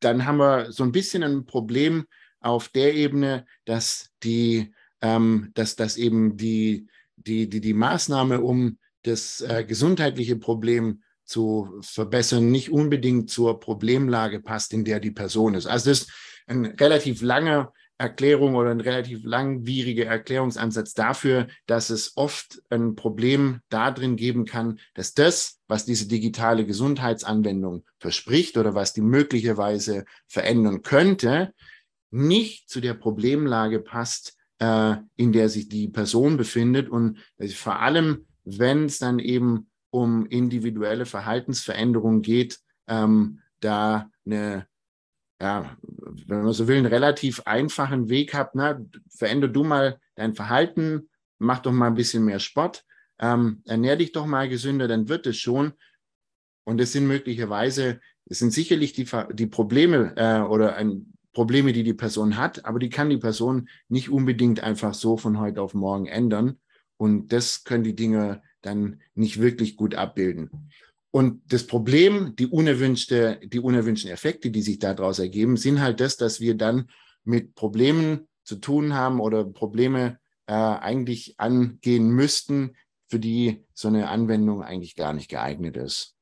dann 0.00 0.26
haben 0.26 0.36
wir 0.36 0.72
so 0.72 0.84
ein 0.84 0.92
bisschen 0.92 1.22
ein 1.22 1.46
Problem 1.46 2.06
auf 2.40 2.68
der 2.68 2.94
Ebene, 2.94 3.46
dass 3.64 4.10
die 4.22 4.74
ähm, 5.00 5.50
dass, 5.54 5.76
dass 5.76 5.96
eben 5.96 6.36
die, 6.36 6.88
die, 7.16 7.48
die, 7.48 7.60
die 7.60 7.74
Maßnahme, 7.74 8.40
um 8.40 8.78
das 9.02 9.40
äh, 9.40 9.64
gesundheitliche 9.64 10.36
Problem 10.36 11.02
zu 11.26 11.78
verbessern, 11.82 12.50
nicht 12.50 12.70
unbedingt 12.70 13.30
zur 13.30 13.60
Problemlage 13.60 14.40
passt, 14.40 14.72
in 14.72 14.84
der 14.84 15.00
die 15.00 15.10
Person 15.10 15.54
ist. 15.54 15.66
Also 15.66 15.90
das 15.90 16.02
ist 16.02 16.12
ein 16.46 16.66
relativ 16.66 17.22
langer 17.22 17.72
Erklärung 17.98 18.56
oder 18.56 18.70
ein 18.70 18.80
relativ 18.80 19.24
langwieriger 19.24 20.04
Erklärungsansatz 20.04 20.92
dafür, 20.92 21.46
dass 21.66 21.88
es 21.88 22.16
oft 22.16 22.62
ein 22.68 22.94
Problem 22.94 23.60
darin 23.70 24.16
geben 24.16 24.44
kann, 24.44 24.78
dass 24.94 25.14
das, 25.14 25.60
was 25.66 25.86
diese 25.86 26.06
digitale 26.06 26.66
Gesundheitsanwendung 26.66 27.84
verspricht 27.98 28.58
oder 28.58 28.74
was 28.74 28.92
die 28.92 29.00
möglicherweise 29.00 30.04
verändern 30.28 30.82
könnte, 30.82 31.54
nicht 32.10 32.68
zu 32.68 32.80
der 32.80 32.94
Problemlage 32.94 33.80
passt, 33.80 34.36
äh, 34.58 34.96
in 35.16 35.32
der 35.32 35.48
sich 35.48 35.68
die 35.68 35.88
Person 35.88 36.36
befindet 36.36 36.88
und 36.88 37.18
vor 37.54 37.80
allem, 37.80 38.26
wenn 38.44 38.84
es 38.84 38.98
dann 38.98 39.18
eben 39.18 39.70
um 39.96 40.26
individuelle 40.26 41.06
Verhaltensveränderungen 41.06 42.22
geht, 42.22 42.58
ähm, 42.86 43.40
da 43.60 44.10
eine 44.24 44.66
ja, 45.40 45.76
wenn 46.26 46.44
man 46.44 46.52
so 46.52 46.66
will, 46.66 46.78
einen 46.78 46.86
relativ 46.86 47.42
einfachen 47.44 48.08
Weg 48.08 48.32
habt, 48.34 48.54
ne? 48.54 48.88
veränder 49.10 49.48
du 49.48 49.64
mal 49.64 50.00
dein 50.14 50.34
Verhalten, 50.34 51.10
mach 51.38 51.58
doch 51.58 51.72
mal 51.72 51.88
ein 51.88 51.94
bisschen 51.94 52.24
mehr 52.24 52.38
Sport, 52.38 52.84
ähm, 53.18 53.62
ernähr 53.66 53.96
dich 53.96 54.12
doch 54.12 54.26
mal 54.26 54.48
gesünder, 54.48 54.88
dann 54.88 55.08
wird 55.08 55.26
es 55.26 55.36
schon. 55.36 55.74
Und 56.64 56.80
es 56.80 56.92
sind 56.92 57.06
möglicherweise, 57.06 58.00
es 58.24 58.38
sind 58.38 58.52
sicherlich 58.52 58.94
die, 58.94 59.06
die 59.34 59.46
Probleme 59.46 60.14
äh, 60.16 60.40
oder 60.40 60.76
ein, 60.76 61.12
Probleme, 61.32 61.74
die 61.74 61.82
die 61.82 61.92
Person 61.92 62.38
hat, 62.38 62.64
aber 62.64 62.78
die 62.78 62.88
kann 62.88 63.10
die 63.10 63.18
Person 63.18 63.68
nicht 63.88 64.08
unbedingt 64.08 64.60
einfach 64.60 64.94
so 64.94 65.18
von 65.18 65.38
heute 65.38 65.60
auf 65.60 65.74
morgen 65.74 66.06
ändern. 66.06 66.58
Und 66.96 67.30
das 67.30 67.62
können 67.64 67.84
die 67.84 67.94
Dinge 67.94 68.40
dann 68.66 69.00
nicht 69.14 69.40
wirklich 69.40 69.76
gut 69.76 69.94
abbilden. 69.94 70.70
Und 71.10 71.40
das 71.50 71.66
Problem, 71.66 72.36
die 72.36 72.46
unerwünschte, 72.46 73.40
die 73.42 73.60
unerwünschten 73.60 74.10
Effekte, 74.10 74.50
die 74.50 74.62
sich 74.62 74.78
daraus 74.78 75.18
ergeben, 75.18 75.56
sind 75.56 75.80
halt 75.80 76.00
das, 76.00 76.16
dass 76.16 76.40
wir 76.40 76.56
dann 76.56 76.90
mit 77.24 77.54
Problemen 77.54 78.28
zu 78.44 78.56
tun 78.56 78.92
haben 78.92 79.20
oder 79.20 79.44
Probleme 79.44 80.18
äh, 80.46 80.52
eigentlich 80.52 81.40
angehen 81.40 82.10
müssten, 82.10 82.76
für 83.08 83.18
die 83.18 83.64
so 83.72 83.88
eine 83.88 84.08
Anwendung 84.08 84.62
eigentlich 84.62 84.94
gar 84.96 85.12
nicht 85.12 85.28
geeignet 85.28 85.76
ist. 85.76 86.16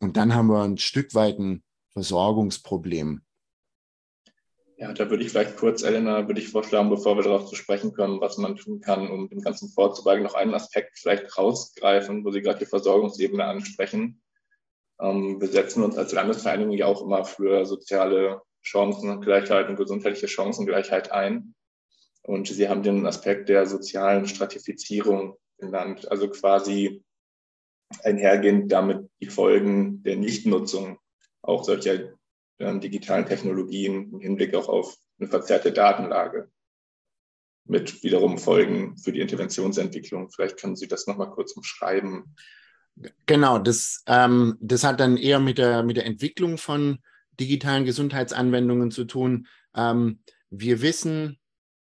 Und 0.00 0.16
dann 0.16 0.34
haben 0.34 0.48
wir 0.48 0.62
ein 0.62 0.78
Stück 0.78 1.14
weit 1.14 1.38
ein 1.38 1.62
Versorgungsproblem. 1.90 3.22
Ja, 4.82 4.92
da 4.92 5.08
würde 5.08 5.22
ich 5.22 5.30
vielleicht 5.30 5.58
kurz, 5.58 5.84
Elena, 5.84 6.26
würde 6.26 6.40
ich 6.40 6.48
vorschlagen, 6.48 6.90
bevor 6.90 7.16
wir 7.16 7.22
darauf 7.22 7.46
zu 7.46 7.54
sprechen 7.54 7.92
kommen, 7.92 8.20
was 8.20 8.36
man 8.36 8.56
tun 8.56 8.80
kann, 8.80 9.08
um 9.08 9.28
dem 9.28 9.40
Ganzen 9.40 9.68
vorzubeugen, 9.68 10.24
noch 10.24 10.34
einen 10.34 10.54
Aspekt 10.54 10.98
vielleicht 10.98 11.38
rausgreifen, 11.38 12.24
wo 12.24 12.32
Sie 12.32 12.42
gerade 12.42 12.58
die 12.58 12.66
Versorgungsebene 12.66 13.44
ansprechen. 13.44 14.20
Ähm, 15.00 15.40
wir 15.40 15.46
setzen 15.46 15.84
uns 15.84 15.96
als 15.96 16.10
Landesvereinigung 16.10 16.72
ja 16.72 16.86
auch 16.86 17.00
immer 17.00 17.24
für 17.24 17.64
soziale 17.64 18.42
Chancengleichheit 18.62 19.68
und 19.68 19.76
gesundheitliche 19.76 20.26
Chancengleichheit 20.26 21.12
ein. 21.12 21.54
Und 22.22 22.48
Sie 22.48 22.68
haben 22.68 22.82
den 22.82 23.06
Aspekt 23.06 23.48
der 23.50 23.66
sozialen 23.66 24.26
Stratifizierung 24.26 25.36
genannt, 25.58 26.10
also 26.10 26.28
quasi 26.28 27.04
einhergehend 28.02 28.72
damit 28.72 29.08
die 29.20 29.30
Folgen 29.30 30.02
der 30.02 30.16
Nichtnutzung 30.16 30.98
auch 31.40 31.62
solcher 31.62 32.14
ähm, 32.58 32.80
digitalen 32.80 33.26
Technologien 33.26 34.12
im 34.12 34.20
Hinblick 34.20 34.54
auch 34.54 34.68
auf 34.68 34.96
eine 35.18 35.28
verzerrte 35.28 35.72
Datenlage 35.72 36.50
mit 37.64 38.02
wiederum 38.02 38.38
Folgen 38.38 38.96
für 38.96 39.12
die 39.12 39.20
Interventionsentwicklung. 39.20 40.30
Vielleicht 40.30 40.58
können 40.58 40.76
Sie 40.76 40.88
das 40.88 41.06
nochmal 41.06 41.30
kurz 41.30 41.52
umschreiben. 41.52 42.34
Genau, 43.26 43.58
das, 43.58 44.02
ähm, 44.06 44.56
das 44.60 44.84
hat 44.84 45.00
dann 45.00 45.16
eher 45.16 45.40
mit 45.40 45.58
der, 45.58 45.82
mit 45.82 45.96
der 45.96 46.06
Entwicklung 46.06 46.58
von 46.58 46.98
digitalen 47.40 47.84
Gesundheitsanwendungen 47.84 48.90
zu 48.90 49.04
tun. 49.04 49.46
Ähm, 49.74 50.20
wir 50.50 50.82
wissen 50.82 51.38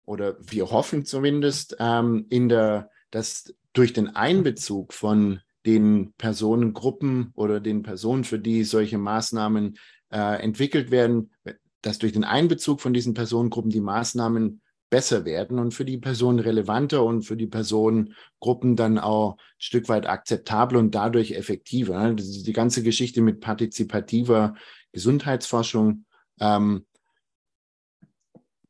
oder 0.06 0.38
wir 0.40 0.70
hoffen 0.70 1.06
zumindest, 1.06 1.78
ähm, 1.80 2.28
in 2.30 2.50
der, 2.50 2.92
dass 3.12 3.54
durch 3.74 3.94
den 3.94 4.16
Einbezug 4.16 4.94
von 4.94 5.42
den 5.66 6.14
Personengruppen 6.18 7.32
oder 7.36 7.60
den 7.60 7.84
Personen, 7.84 8.24
für 8.24 8.40
die 8.40 8.64
solche 8.64 8.98
Maßnahmen 8.98 9.78
äh, 10.12 10.42
entwickelt 10.42 10.92
werden, 10.92 11.32
dass 11.82 12.00
durch 12.00 12.14
den 12.14 12.24
Einbezug 12.24 12.82
von 12.82 12.94
diesen 12.94 13.14
Personengruppen 13.14 13.72
die 13.72 13.82
Maßnahmen 13.82 14.62
besser 14.90 15.24
werden 15.24 15.60
und 15.60 15.74
für 15.74 15.86
die 15.86 15.98
Personen 15.98 16.40
relevanter 16.40 17.04
und 17.04 17.24
für 17.24 17.38
die 17.38 17.48
Personengruppen 17.48 18.76
dann 18.76 18.98
auch 18.98 19.34
ein 19.34 19.38
Stück 19.60 19.88
weit 19.88 20.08
akzeptabler 20.08 20.80
und 20.80 20.96
dadurch 20.96 21.32
effektiver. 21.32 22.02
Ne? 22.02 22.16
Das 22.16 22.28
ist 22.28 22.48
die 22.48 22.54
ganze 22.54 22.82
Geschichte 22.82 23.22
mit 23.22 23.40
partizipativer 23.40 24.56
Gesundheitsforschung. 24.92 26.06
Ähm, 26.40 26.86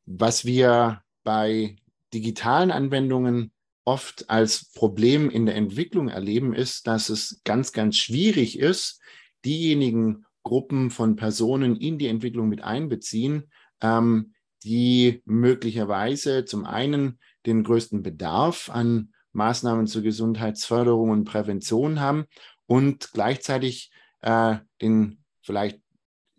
was 0.04 0.44
wir 0.44 1.02
bei 1.24 1.76
digitalen 2.12 2.70
Anwendungen 2.70 3.52
oft 3.84 4.28
als 4.28 4.70
Problem 4.72 5.30
in 5.30 5.46
der 5.46 5.54
Entwicklung 5.54 6.08
erleben, 6.08 6.52
ist, 6.52 6.86
dass 6.86 7.08
es 7.08 7.40
ganz, 7.44 7.72
ganz 7.72 7.96
schwierig 7.96 8.58
ist, 8.58 9.00
diejenigen 9.44 10.26
Gruppen 10.42 10.90
von 10.90 11.16
Personen 11.16 11.76
in 11.76 11.98
die 11.98 12.08
Entwicklung 12.08 12.48
mit 12.48 12.62
einbeziehen, 12.62 13.50
ähm, 13.80 14.34
die 14.64 15.22
möglicherweise 15.24 16.44
zum 16.44 16.66
einen 16.66 17.18
den 17.46 17.64
größten 17.64 18.02
Bedarf 18.02 18.70
an 18.70 19.12
Maßnahmen 19.32 19.86
zur 19.86 20.02
Gesundheitsförderung 20.02 21.10
und 21.10 21.24
Prävention 21.24 22.00
haben 22.00 22.24
und 22.66 23.12
gleichzeitig 23.12 23.90
äh, 24.22 24.56
den 24.82 25.22
vielleicht 25.42 25.80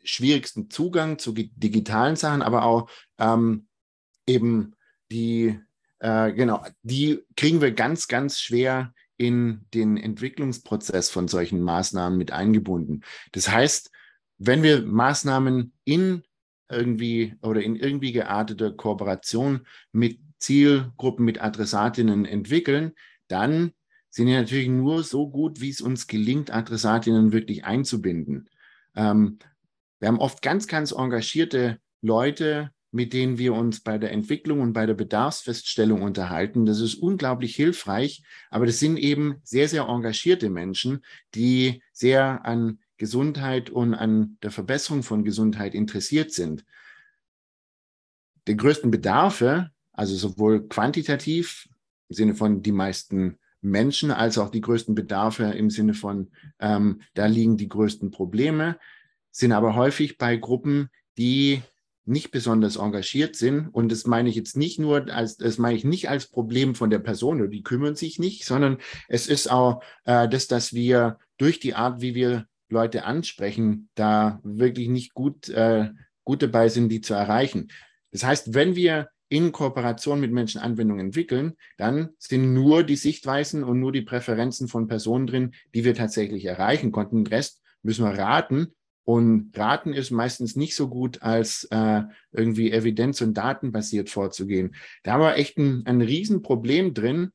schwierigsten 0.04 0.70
Zugang 0.70 1.20
zu 1.20 1.32
digitalen 1.34 2.16
Sachen, 2.16 2.42
aber 2.42 2.64
auch 2.64 2.90
ähm, 3.18 3.68
eben 4.26 4.76
die, 5.12 5.60
äh, 6.00 6.32
genau, 6.34 6.66
die 6.82 7.24
kriegen 7.36 7.62
wir 7.62 7.72
ganz, 7.72 8.08
ganz 8.08 8.40
schwer 8.40 8.94
in 9.22 9.68
den 9.72 9.98
Entwicklungsprozess 9.98 11.12
von 11.12 11.28
solchen 11.28 11.62
Maßnahmen 11.62 12.18
mit 12.18 12.32
eingebunden. 12.32 13.04
Das 13.34 13.50
heißt, 13.50 13.92
wenn 14.40 14.64
wir 14.64 14.82
Maßnahmen 14.82 15.74
in 15.84 16.24
irgendwie 16.68 17.36
oder 17.44 17.62
in 17.62 17.76
irgendwie 17.76 18.14
gearteter 18.14 18.72
Kooperation 18.72 19.68
mit 19.92 20.20
Zielgruppen, 20.40 21.24
mit 21.24 21.40
Adressatinnen 21.40 22.26
entwickeln, 22.26 22.94
dann 23.28 23.74
sind 24.10 24.26
die 24.26 24.34
natürlich 24.34 24.70
nur 24.70 25.04
so 25.04 25.30
gut, 25.30 25.62
wie 25.62 25.70
es 25.70 25.82
uns 25.82 26.08
gelingt, 26.08 26.52
Adressatinnen 26.52 27.32
wirklich 27.32 27.64
einzubinden. 27.64 28.50
Ähm, 28.96 29.38
wir 30.00 30.08
haben 30.08 30.20
oft 30.20 30.42
ganz, 30.42 30.68
ganz 30.68 30.92
engagierte 30.94 31.80
Leute, 32.02 32.72
mit 32.92 33.14
denen 33.14 33.38
wir 33.38 33.54
uns 33.54 33.80
bei 33.80 33.98
der 33.98 34.12
Entwicklung 34.12 34.60
und 34.60 34.74
bei 34.74 34.86
der 34.86 34.94
Bedarfsfeststellung 34.94 36.02
unterhalten. 36.02 36.66
Das 36.66 36.82
ist 36.82 36.96
unglaublich 36.96 37.56
hilfreich, 37.56 38.24
aber 38.50 38.66
das 38.66 38.80
sind 38.80 38.98
eben 38.98 39.38
sehr, 39.44 39.70
sehr 39.70 39.84
engagierte 39.84 40.50
Menschen, 40.50 41.04
die 41.34 41.82
sehr 41.94 42.46
an 42.46 42.80
Gesundheit 42.98 43.70
und 43.70 43.96
an 43.96 44.38
der 44.44 44.52
Verbesserung 44.52 45.04
von 45.04 45.24
Gesundheit 45.24 45.74
interessiert 45.74 46.32
sind. 46.32 46.66
Die 48.48 48.58
größten 48.58 48.92
Bedarfe, 48.92 49.72
also 49.94 50.16
sowohl 50.16 50.68
quantitativ 50.68 51.70
im 52.10 52.16
Sinne 52.16 52.36
von 52.36 52.62
die 52.62 52.74
meisten 52.74 53.40
Menschen, 53.62 54.12
als 54.12 54.38
auch 54.38 54.50
die 54.50 54.62
größten 54.62 54.96
Bedarfe 54.96 55.46
im 55.46 55.70
Sinne 55.70 55.94
von, 55.94 56.32
ähm, 56.60 57.02
da 57.14 57.28
liegen 57.28 57.58
die 57.58 57.70
größten 57.70 58.12
Probleme, 58.12 58.78
sind 59.32 59.52
aber 59.54 59.76
häufig 59.76 60.18
bei 60.18 60.36
Gruppen, 60.36 60.90
die 61.18 61.62
nicht 62.06 62.32
besonders 62.32 62.78
engagiert 62.78 63.36
sind. 63.36 63.68
Und 63.68 63.92
das 63.92 64.06
meine 64.06 64.30
ich 64.30 64.36
jetzt 64.36 64.58
nicht 64.58 64.80
nur 64.80 65.12
als, 65.12 65.38
das 65.38 65.58
meine 65.58 65.78
ich 65.78 65.84
nicht 65.84 66.10
als 66.10 66.28
Problem 66.28 66.76
von 66.76 66.90
der 66.90 67.00
Person, 67.00 67.50
die 67.50 67.64
kümmern 67.64 67.96
sich 67.96 68.20
nicht, 68.20 68.46
sondern 68.46 68.78
es 69.08 69.28
ist 69.28 69.52
auch 69.52 69.84
äh, 70.06 70.28
das, 70.28 70.48
dass 70.48 70.74
wir 70.74 71.18
durch 71.38 71.60
die 71.60 71.74
Art, 71.74 72.02
wie 72.02 72.16
wir 72.16 72.46
Leute 72.70 73.04
ansprechen, 73.04 73.90
da 73.96 74.40
wirklich 74.44 74.88
nicht 74.88 75.14
gut, 75.14 75.50
äh, 75.50 75.90
gut 76.24 76.42
dabei 76.42 76.70
sind, 76.70 76.90
die 76.90 77.02
zu 77.02 77.14
erreichen. 77.14 77.70
Das 78.12 78.24
heißt, 78.24 78.54
wenn 78.54 78.76
wir 78.76 79.10
in 79.30 79.52
Kooperation 79.52 80.20
mit 80.20 80.32
Menschen 80.32 80.60
Anwendungen 80.60 81.08
entwickeln, 81.08 81.54
dann 81.78 82.10
sind 82.18 82.54
nur 82.54 82.84
die 82.84 82.98
Sichtweisen 82.98 83.64
und 83.64 83.80
nur 83.80 83.94
die 83.94 84.02
Präferenzen 84.02 84.68
von 84.68 84.88
Personen 84.88 85.28
drin, 85.28 85.54
die 85.74 85.86
wir 85.86 85.96
tatsächlich 85.96 86.46
erreichen 86.46 86.92
konnten. 86.92 87.24
Den 87.24 87.28
Rest 87.28 87.62
müssen 87.82 88.04
wir 88.04 88.18
raten 88.18 88.74
und 89.04 89.58
raten 89.58 89.94
ist 89.94 90.12
meistens 90.12 90.56
nicht 90.56 90.76
so 90.76 90.88
gut, 90.88 91.22
als 91.22 91.66
äh, 91.72 92.04
irgendwie 92.32 92.72
evidenz- 92.72 93.22
und 93.22 93.34
datenbasiert 93.34 94.10
vorzugehen. 94.10 94.76
Da 95.04 95.14
haben 95.14 95.22
wir 95.22 95.36
echt 95.36 95.58
ein, 95.58 95.86
ein 95.86 96.02
Riesenproblem 96.02 96.94
drin. 96.94 97.32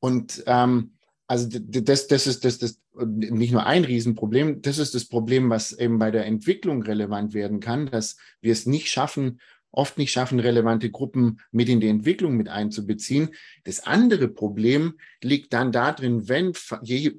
Und 0.00 0.42
ähm, 0.46 0.92
also 1.26 1.48
das, 1.50 2.06
das 2.06 2.26
ist 2.26 2.44
das, 2.44 2.58
das 2.58 2.80
nicht 3.04 3.52
nur 3.52 3.66
ein 3.66 3.84
Riesenproblem, 3.84 4.62
das 4.62 4.78
ist 4.78 4.94
das 4.94 5.04
Problem, 5.04 5.50
was 5.50 5.72
eben 5.72 5.98
bei 5.98 6.10
der 6.10 6.26
Entwicklung 6.26 6.82
relevant 6.82 7.34
werden 7.34 7.60
kann, 7.60 7.86
dass 7.86 8.16
wir 8.40 8.52
es 8.52 8.66
nicht 8.66 8.88
schaffen, 8.88 9.40
oft 9.70 9.98
nicht 9.98 10.12
schaffen, 10.12 10.40
relevante 10.40 10.90
Gruppen 10.90 11.40
mit 11.50 11.68
in 11.68 11.80
die 11.80 11.88
Entwicklung 11.88 12.36
mit 12.36 12.48
einzubeziehen. 12.48 13.30
Das 13.64 13.80
andere 13.80 14.28
Problem 14.28 14.94
liegt 15.22 15.52
dann 15.52 15.72
darin, 15.72 16.28
wenn, 16.28 16.52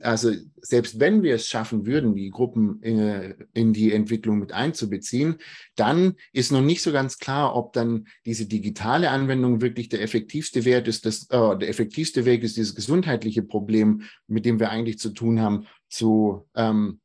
also 0.02 0.32
selbst 0.62 1.00
wenn 1.00 1.24
wir 1.24 1.36
es 1.36 1.48
schaffen 1.48 1.86
würden, 1.86 2.16
die 2.16 2.30
Gruppen 2.30 2.82
äh, 2.82 3.36
in 3.54 3.74
die 3.74 3.94
Entwicklung 3.94 4.40
mit 4.40 4.52
einzubeziehen, 4.52 5.36
dann 5.76 6.16
ist 6.34 6.52
noch 6.52 6.62
nicht 6.62 6.82
so 6.82 6.92
ganz 6.92 7.18
klar, 7.18 7.56
ob 7.56 7.74
dann 7.74 8.08
diese 8.26 8.48
digitale 8.48 9.10
Anwendung 9.12 9.62
wirklich 9.62 9.90
der 9.90 10.02
effektivste 10.02 10.66
Wert 10.66 10.88
ist, 10.88 11.06
das, 11.06 11.30
äh, 11.30 11.58
der 11.58 11.70
effektivste 11.70 12.26
Weg 12.26 12.44
ist, 12.44 12.58
dieses 12.58 12.76
gesundheitliche 12.76 13.44
Problem, 13.44 14.04
mit 14.28 14.46
dem 14.46 14.60
wir 14.60 14.70
eigentlich 14.70 15.00
zu 15.00 15.12
tun 15.12 15.40
haben, 15.40 15.68
zu 15.88 16.48
ähm, 16.56 17.00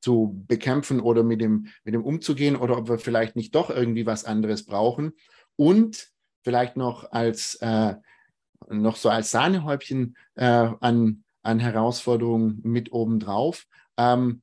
zu 0.00 0.44
bekämpfen 0.48 1.00
oder 1.00 1.22
mit 1.22 1.40
dem, 1.40 1.66
mit 1.84 1.94
dem 1.94 2.04
umzugehen 2.04 2.56
oder 2.56 2.76
ob 2.76 2.88
wir 2.88 2.98
vielleicht 2.98 3.36
nicht 3.36 3.54
doch 3.54 3.70
irgendwie 3.70 4.06
was 4.06 4.24
anderes 4.24 4.64
brauchen. 4.64 5.12
Und 5.56 6.08
vielleicht 6.42 6.76
noch 6.76 7.12
als 7.12 7.56
äh, 7.56 7.94
noch 8.68 8.96
so 8.96 9.08
als 9.08 9.30
Sahnehäubchen 9.30 10.16
äh, 10.34 10.44
an, 10.80 11.24
an 11.42 11.58
Herausforderungen 11.58 12.60
mit 12.62 12.92
obendrauf. 12.92 13.66
Ähm, 13.96 14.42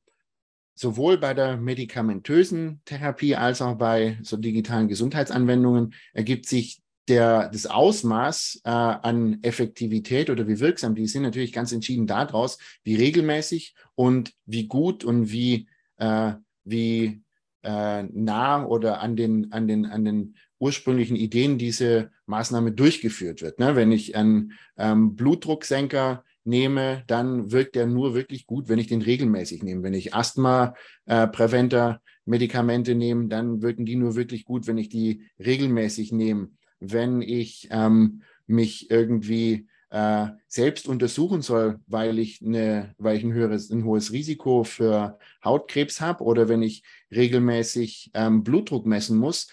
sowohl 0.74 1.18
bei 1.18 1.34
der 1.34 1.56
medikamentösen 1.56 2.80
Therapie 2.84 3.34
als 3.34 3.60
auch 3.62 3.76
bei 3.76 4.18
so 4.22 4.36
digitalen 4.36 4.88
Gesundheitsanwendungen 4.88 5.94
ergibt 6.12 6.46
sich 6.46 6.80
der, 7.08 7.48
das 7.48 7.66
Ausmaß 7.66 8.62
äh, 8.64 8.70
an 8.70 9.38
Effektivität 9.42 10.30
oder 10.30 10.46
wie 10.48 10.60
wirksam 10.60 10.94
die 10.94 11.06
sind, 11.06 11.22
natürlich 11.22 11.52
ganz 11.52 11.72
entschieden 11.72 12.06
daraus, 12.06 12.58
wie 12.84 12.96
regelmäßig 12.96 13.74
und 13.94 14.32
wie 14.46 14.66
gut 14.66 15.04
und 15.04 15.30
wie, 15.30 15.68
äh, 15.96 16.32
wie 16.64 17.22
äh, 17.62 18.02
nah 18.04 18.64
oder 18.64 19.00
an 19.00 19.16
den, 19.16 19.52
an, 19.52 19.66
den, 19.66 19.86
an 19.86 20.04
den 20.04 20.34
ursprünglichen 20.58 21.16
Ideen 21.16 21.58
diese 21.58 22.10
Maßnahme 22.26 22.72
durchgeführt 22.72 23.42
wird. 23.42 23.58
Ne? 23.58 23.76
Wenn 23.76 23.92
ich 23.92 24.16
einen 24.16 24.52
ähm, 24.76 25.14
Blutdrucksenker 25.14 26.24
nehme, 26.44 27.04
dann 27.06 27.52
wirkt 27.52 27.76
der 27.76 27.86
nur 27.86 28.14
wirklich 28.14 28.46
gut, 28.46 28.68
wenn 28.68 28.78
ich 28.78 28.86
den 28.86 29.02
regelmäßig 29.02 29.62
nehme. 29.62 29.82
Wenn 29.82 29.94
ich 29.94 30.14
Asthma-Präventer 30.14 32.00
äh, 32.02 32.08
Medikamente 32.24 32.94
nehme, 32.94 33.28
dann 33.28 33.62
wirken 33.62 33.86
die 33.86 33.96
nur 33.96 34.16
wirklich 34.16 34.44
gut, 34.44 34.66
wenn 34.66 34.78
ich 34.78 34.88
die 34.88 35.22
regelmäßig 35.38 36.12
nehme 36.12 36.50
wenn 36.80 37.22
ich 37.22 37.68
ähm, 37.70 38.22
mich 38.46 38.90
irgendwie 38.90 39.68
äh, 39.90 40.28
selbst 40.46 40.86
untersuchen 40.86 41.42
soll, 41.42 41.80
weil 41.86 42.18
ich, 42.18 42.42
eine, 42.42 42.94
weil 42.98 43.16
ich 43.16 43.24
ein, 43.24 43.32
höheres, 43.32 43.70
ein 43.70 43.84
hohes 43.84 44.12
Risiko 44.12 44.64
für 44.64 45.18
Hautkrebs 45.44 46.00
habe 46.00 46.24
oder 46.24 46.48
wenn 46.48 46.62
ich 46.62 46.82
regelmäßig 47.10 48.10
ähm, 48.14 48.44
Blutdruck 48.44 48.86
messen 48.86 49.16
muss, 49.16 49.48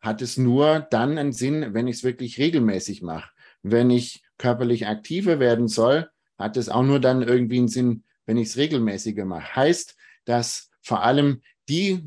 hat 0.00 0.20
es 0.20 0.36
nur 0.36 0.80
dann 0.80 1.16
einen 1.16 1.32
Sinn, 1.32 1.74
wenn 1.74 1.86
ich 1.86 1.96
es 1.96 2.04
wirklich 2.04 2.38
regelmäßig 2.38 3.02
mache. 3.02 3.30
Wenn 3.62 3.90
ich 3.90 4.22
körperlich 4.36 4.86
aktiver 4.88 5.38
werden 5.38 5.68
soll, 5.68 6.10
hat 6.36 6.56
es 6.56 6.68
auch 6.68 6.82
nur 6.82 6.98
dann 7.00 7.22
irgendwie 7.22 7.58
einen 7.58 7.68
Sinn, 7.68 8.04
wenn 8.26 8.36
ich 8.36 8.48
es 8.48 8.56
regelmäßiger 8.56 9.24
mache. 9.24 9.56
Heißt, 9.56 9.96
dass 10.24 10.70
vor 10.82 11.02
allem 11.02 11.42
die 11.68 12.04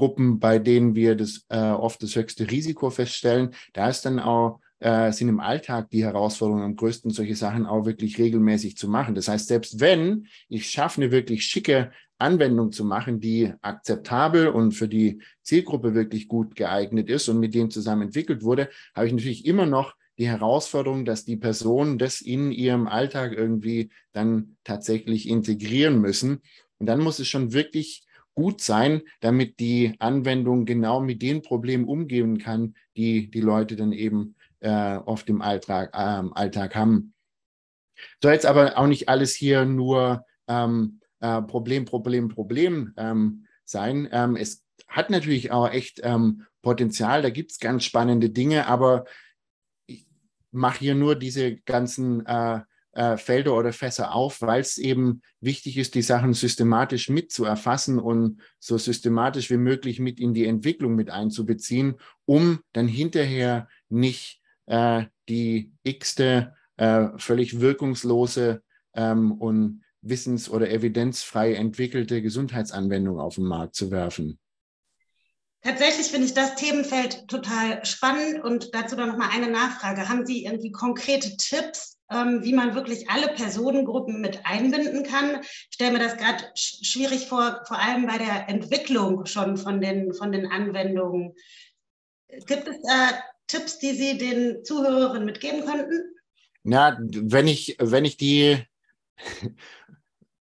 Gruppen, 0.00 0.38
bei 0.38 0.58
denen 0.58 0.94
wir 0.94 1.14
das 1.14 1.44
äh, 1.50 1.58
oft 1.58 2.02
das 2.02 2.16
höchste 2.16 2.50
Risiko 2.50 2.88
feststellen, 2.88 3.50
da 3.74 3.90
ist 3.90 4.06
dann 4.06 4.18
auch 4.18 4.60
äh, 4.78 5.12
sind 5.12 5.28
im 5.28 5.40
Alltag 5.40 5.90
die 5.90 6.04
Herausforderungen 6.04 6.64
am 6.64 6.76
größten, 6.76 7.10
solche 7.10 7.36
Sachen 7.36 7.66
auch 7.66 7.84
wirklich 7.84 8.16
regelmäßig 8.16 8.78
zu 8.78 8.88
machen. 8.88 9.14
Das 9.14 9.28
heißt, 9.28 9.48
selbst 9.48 9.78
wenn 9.78 10.26
ich 10.48 10.70
schaffe, 10.70 11.02
eine 11.02 11.12
wirklich 11.12 11.44
schicke 11.44 11.92
Anwendung 12.16 12.72
zu 12.72 12.86
machen, 12.86 13.20
die 13.20 13.52
akzeptabel 13.60 14.48
und 14.48 14.72
für 14.72 14.88
die 14.88 15.20
Zielgruppe 15.42 15.94
wirklich 15.94 16.28
gut 16.28 16.56
geeignet 16.56 17.10
ist 17.10 17.28
und 17.28 17.40
mit 17.40 17.54
denen 17.54 17.70
zusammen 17.70 18.02
entwickelt 18.04 18.42
wurde, 18.42 18.70
habe 18.94 19.06
ich 19.06 19.12
natürlich 19.12 19.44
immer 19.44 19.66
noch 19.66 19.96
die 20.16 20.28
Herausforderung, 20.28 21.04
dass 21.04 21.26
die 21.26 21.36
Personen 21.36 21.98
das 21.98 22.22
in 22.22 22.50
ihrem 22.50 22.88
Alltag 22.88 23.32
irgendwie 23.32 23.90
dann 24.12 24.56
tatsächlich 24.64 25.28
integrieren 25.28 26.00
müssen. 26.00 26.40
Und 26.78 26.86
dann 26.86 27.00
muss 27.00 27.18
es 27.18 27.28
schon 27.28 27.52
wirklich 27.52 28.06
gut 28.34 28.60
sein, 28.60 29.02
damit 29.20 29.60
die 29.60 29.94
Anwendung 29.98 30.64
genau 30.64 31.00
mit 31.00 31.22
den 31.22 31.42
Problemen 31.42 31.84
umgehen 31.84 32.38
kann, 32.38 32.74
die 32.96 33.30
die 33.30 33.40
Leute 33.40 33.76
dann 33.76 33.92
eben 33.92 34.36
äh, 34.60 34.96
oft 34.96 35.28
im 35.28 35.42
Alltag, 35.42 35.90
äh, 35.94 36.28
Alltag 36.32 36.74
haben. 36.74 37.14
Soll 38.22 38.32
jetzt 38.32 38.46
aber 38.46 38.78
auch 38.78 38.86
nicht 38.86 39.08
alles 39.08 39.34
hier 39.34 39.64
nur 39.64 40.24
ähm, 40.48 41.00
äh, 41.20 41.42
Problem, 41.42 41.84
Problem, 41.84 42.28
Problem 42.28 42.94
ähm, 42.96 43.46
sein. 43.64 44.08
Ähm, 44.12 44.36
es 44.36 44.64
hat 44.88 45.10
natürlich 45.10 45.52
auch 45.52 45.68
echt 45.70 46.00
ähm, 46.02 46.46
Potenzial, 46.62 47.22
da 47.22 47.30
gibt 47.30 47.52
es 47.52 47.58
ganz 47.58 47.84
spannende 47.84 48.30
Dinge, 48.30 48.66
aber 48.66 49.04
ich 49.86 50.06
mache 50.50 50.78
hier 50.80 50.94
nur 50.94 51.14
diese 51.14 51.56
ganzen 51.56 52.26
äh, 52.26 52.60
äh, 52.92 53.16
Felder 53.16 53.56
oder 53.56 53.72
Fässer 53.72 54.14
auf, 54.14 54.42
weil 54.42 54.60
es 54.60 54.76
eben 54.76 55.22
wichtig 55.40 55.78
ist, 55.78 55.94
die 55.94 56.02
Sachen 56.02 56.34
systematisch 56.34 57.08
mit 57.08 57.30
zu 57.30 57.44
erfassen 57.44 57.98
und 57.98 58.40
so 58.58 58.78
systematisch 58.78 59.50
wie 59.50 59.56
möglich 59.56 60.00
mit 60.00 60.18
in 60.18 60.34
die 60.34 60.46
Entwicklung 60.46 60.96
mit 60.96 61.10
einzubeziehen, 61.10 61.94
um 62.24 62.60
dann 62.72 62.88
hinterher 62.88 63.68
nicht 63.88 64.40
äh, 64.66 65.04
die 65.28 65.72
x-te 65.84 66.54
äh, 66.76 67.08
völlig 67.16 67.60
wirkungslose 67.60 68.62
ähm, 68.94 69.32
und 69.32 69.82
wissens- 70.02 70.50
oder 70.50 70.70
evidenzfrei 70.70 71.54
entwickelte 71.54 72.22
Gesundheitsanwendung 72.22 73.20
auf 73.20 73.36
den 73.36 73.44
Markt 73.44 73.76
zu 73.76 73.92
werfen. 73.92 74.39
Tatsächlich 75.62 76.06
finde 76.06 76.26
ich 76.26 76.34
das 76.34 76.54
Themenfeld 76.54 77.28
total 77.28 77.84
spannend 77.84 78.42
und 78.42 78.74
dazu 78.74 78.96
dann 78.96 79.10
nochmal 79.10 79.28
eine 79.30 79.50
Nachfrage. 79.50 80.08
Haben 80.08 80.24
Sie 80.24 80.44
irgendwie 80.44 80.72
konkrete 80.72 81.36
Tipps, 81.36 81.98
ähm, 82.10 82.42
wie 82.42 82.54
man 82.54 82.74
wirklich 82.74 83.10
alle 83.10 83.28
Personengruppen 83.28 84.22
mit 84.22 84.40
einbinden 84.44 85.04
kann. 85.04 85.42
Ich 85.42 85.68
stelle 85.72 85.92
mir 85.92 85.98
das 85.98 86.16
gerade 86.16 86.44
schwierig 86.54 87.26
vor, 87.26 87.60
vor 87.66 87.78
allem 87.78 88.06
bei 88.06 88.16
der 88.16 88.48
Entwicklung 88.48 89.26
schon 89.26 89.58
von 89.58 89.82
den, 89.82 90.14
von 90.14 90.32
den 90.32 90.46
Anwendungen. 90.46 91.34
Gibt 92.46 92.66
es 92.66 92.76
äh, 92.76 93.12
Tipps, 93.46 93.78
die 93.78 93.92
Sie 93.92 94.16
den 94.16 94.64
Zuhörerinnen 94.64 95.26
mitgeben 95.26 95.66
könnten? 95.66 96.14
Ja, 96.64 96.96
wenn 97.00 97.48
ich, 97.48 97.76
wenn 97.78 98.06
ich 98.06 98.16
die 98.16 98.64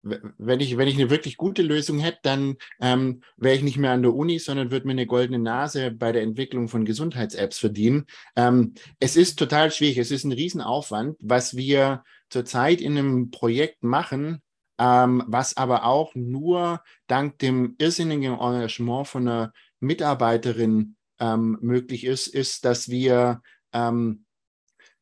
wenn 0.02 0.60
ich, 0.60 0.78
wenn 0.78 0.88
ich 0.88 0.96
eine 0.96 1.10
wirklich 1.10 1.38
gute 1.38 1.62
Lösung 1.62 2.00
hätte, 2.00 2.20
dann 2.24 2.56
ähm, 2.80 3.22
wäre 3.38 3.56
ich 3.56 3.64
nicht 3.64 3.78
mehr 3.78 3.92
an 3.92 4.02
der 4.02 4.14
Uni, 4.14 4.40
sondern 4.40 4.72
würde 4.72 4.88
mir 4.88 4.94
eine 4.94 5.06
goldene 5.06 5.40
Nase 5.40 5.92
bei 5.92 6.12
der 6.12 6.22
Entwicklung 6.22 6.68
von 6.70 6.86
Gesundheits-Apps 6.86 7.60
verdienen. 7.60 8.06
Ähm, 8.36 8.74
es 9.00 9.16
ist 9.16 9.38
total 9.38 9.72
schwierig, 9.72 9.98
es 9.98 10.12
ist 10.12 10.24
ein 10.24 10.32
Riesenaufwand, 10.32 11.18
was 11.20 11.56
wir 11.56 12.04
zurzeit 12.30 12.82
in 12.82 12.98
einem 12.98 13.32
Projekt 13.32 13.84
machen, 13.84 14.42
ähm, 14.78 15.24
was 15.28 15.58
aber 15.58 15.86
auch 15.86 16.16
nur 16.16 16.82
dank 17.08 17.38
dem 17.40 17.76
irrsinnigen 17.78 18.34
Engagement 18.34 19.08
von 19.08 19.28
einer 19.28 19.54
Mitarbeiterin 19.80 20.96
ähm, 21.20 21.58
möglich 21.62 22.06
ist, 22.06 22.28
ist, 22.28 22.64
dass 22.66 22.90
wir 22.90 23.42
ähm, 23.74 24.24
äh, 24.24 24.29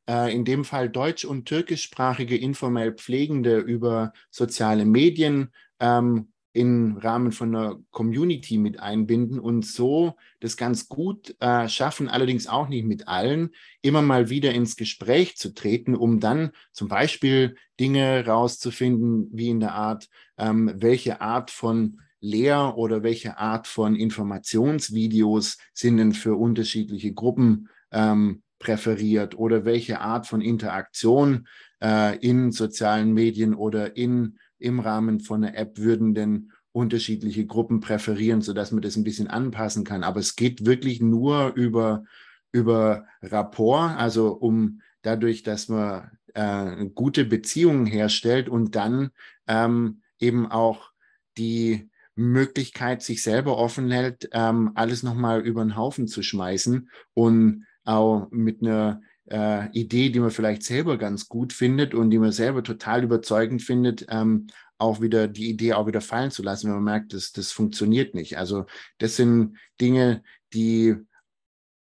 in 0.08 0.46
dem 0.46 0.63
Fall 0.63 0.89
deutsch- 0.89 1.26
und 1.26 1.46
türkischsprachige 1.46 2.38
informell 2.38 2.93
Pflegende 2.93 3.58
über 3.58 4.13
soziale 4.32 4.86
Medien 4.86 5.52
ähm, 5.80 6.30
im 6.58 6.98
Rahmen 6.98 7.32
von 7.32 7.56
einer 7.56 7.80
Community 7.91 8.58
mit 8.58 8.80
einbinden 8.80 9.39
und 9.39 9.63
so 9.63 10.15
das 10.39 10.58
ganz 10.58 10.89
gut 10.89 11.36
äh, 11.39 11.70
schaffen, 11.70 12.10
allerdings 12.10 12.48
auch 12.48 12.67
nicht 12.67 12.86
mit 12.86 13.08
allen, 13.08 13.52
immer 13.84 14.02
mal 14.02 14.32
wieder 14.32 14.54
ins 14.54 14.76
Gespräch 14.76 15.38
zu 15.38 15.54
treten, 15.54 15.96
um 15.96 16.20
dann 16.20 16.52
zum 16.72 16.88
Beispiel 16.88 17.56
Dinge 17.80 18.26
rauszufinden, 18.26 19.30
wie 19.32 19.50
in 19.50 19.60
der 19.60 19.74
Art, 19.74 20.10
ähm, 20.39 20.74
welche 20.76 21.22
Art 21.22 21.52
von 21.52 22.02
Lehr- 22.20 22.76
oder 22.76 23.04
welche 23.04 23.38
Art 23.38 23.67
von 23.67 23.96
Informationsvideos 23.96 25.60
sind 25.76 25.98
denn 25.98 26.13
für 26.13 26.36
unterschiedliche 26.36 27.13
Gruppen 27.13 27.70
ähm, 27.91 28.41
präferiert 28.60 29.38
oder 29.38 29.65
welche 29.65 30.02
Art 30.02 30.28
von 30.28 30.41
Interaktion 30.41 31.48
äh, 31.82 32.17
in 32.20 32.52
sozialen 32.52 33.13
Medien 33.13 33.54
oder 33.54 33.96
in, 33.96 34.38
im 34.60 34.80
Rahmen 34.80 35.20
von 35.20 35.43
einer 35.43 35.58
App 35.58 35.78
würden 35.78 36.13
denn 36.13 36.52
unterschiedliche 36.72 37.46
Gruppen 37.46 37.80
präferieren, 37.80 38.41
sodass 38.41 38.72
man 38.72 38.82
das 38.82 38.96
ein 38.96 39.04
bisschen 39.04 39.28
anpassen 39.28 39.84
kann. 39.84 40.04
Aber 40.04 40.20
es 40.20 40.36
geht 40.36 40.65
wirklich 40.65 41.02
nur 41.02 41.54
über, 41.56 42.04
über 42.52 43.06
Rapport, 43.22 43.98
also 43.98 44.34
um 44.34 44.82
dadurch, 45.02 45.43
dass 45.43 45.70
man 45.70 46.12
äh, 46.34 46.86
gute 46.93 47.26
Beziehungen 47.26 47.86
herstellt 47.86 48.48
und 48.50 48.76
dann 48.76 49.10
ähm, 49.48 50.02
eben 50.20 50.46
auch 50.52 50.91
die 51.38 51.89
Möglichkeit 52.15 53.04
sich 53.04 53.22
selber 53.22 53.58
offen 53.58 53.91
hält, 53.91 54.30
ähm, 54.34 54.72
alles 54.74 55.04
nochmal 55.04 55.41
über 55.41 55.63
den 55.63 55.76
Haufen 55.76 56.08
zu 56.08 56.24
schmeißen 56.24 56.89
und 57.13 57.65
auch 57.88 58.28
mit 58.32 58.62
einer 58.62 59.02
äh, 59.30 59.69
Idee, 59.71 60.10
die 60.10 60.19
man 60.19 60.32
vielleicht 60.32 60.63
selber 60.63 60.97
ganz 60.97 61.28
gut 61.28 61.54
findet 61.54 61.93
und 61.93 62.10
die 62.12 62.19
man 62.19 62.32
selber 62.32 62.63
total 62.63 63.04
überzeugend 63.04 63.62
findet, 63.62 64.06
ähm, 64.10 64.47
auch 64.78 65.02
wieder 65.02 65.28
die 65.28 65.50
Idee 65.50 65.73
auch 65.73 65.88
wieder 65.88 66.02
fallen 66.02 66.32
zu 66.32 66.43
lassen, 66.43 66.67
wenn 66.67 66.76
man 66.76 66.84
merkt, 66.84 67.13
dass 67.13 67.32
das 67.32 67.52
funktioniert 67.52 68.13
nicht. 68.13 68.38
Also 68.38 68.65
das 69.00 69.15
sind 69.15 69.58
Dinge, 69.82 70.23
die 70.54 70.95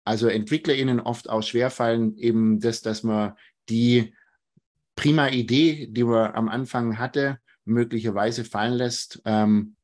also 0.05 0.29
EntwicklerInnen 0.29 1.01
oft 1.01 1.31
auch 1.31 1.43
schwerfallen, 1.43 2.17
eben 2.17 2.61
das, 2.61 2.83
dass 2.83 3.03
man 3.03 3.35
die 3.69 4.15
prima 4.97 5.29
Idee, 5.29 5.87
die 5.88 6.05
man 6.05 6.33
am 6.33 6.49
Anfang 6.49 6.99
hatte, 6.99 7.38
möglicherweise 7.65 8.45
fallen 8.45 8.75
lässt, 8.75 9.23
ähm, 9.25 9.77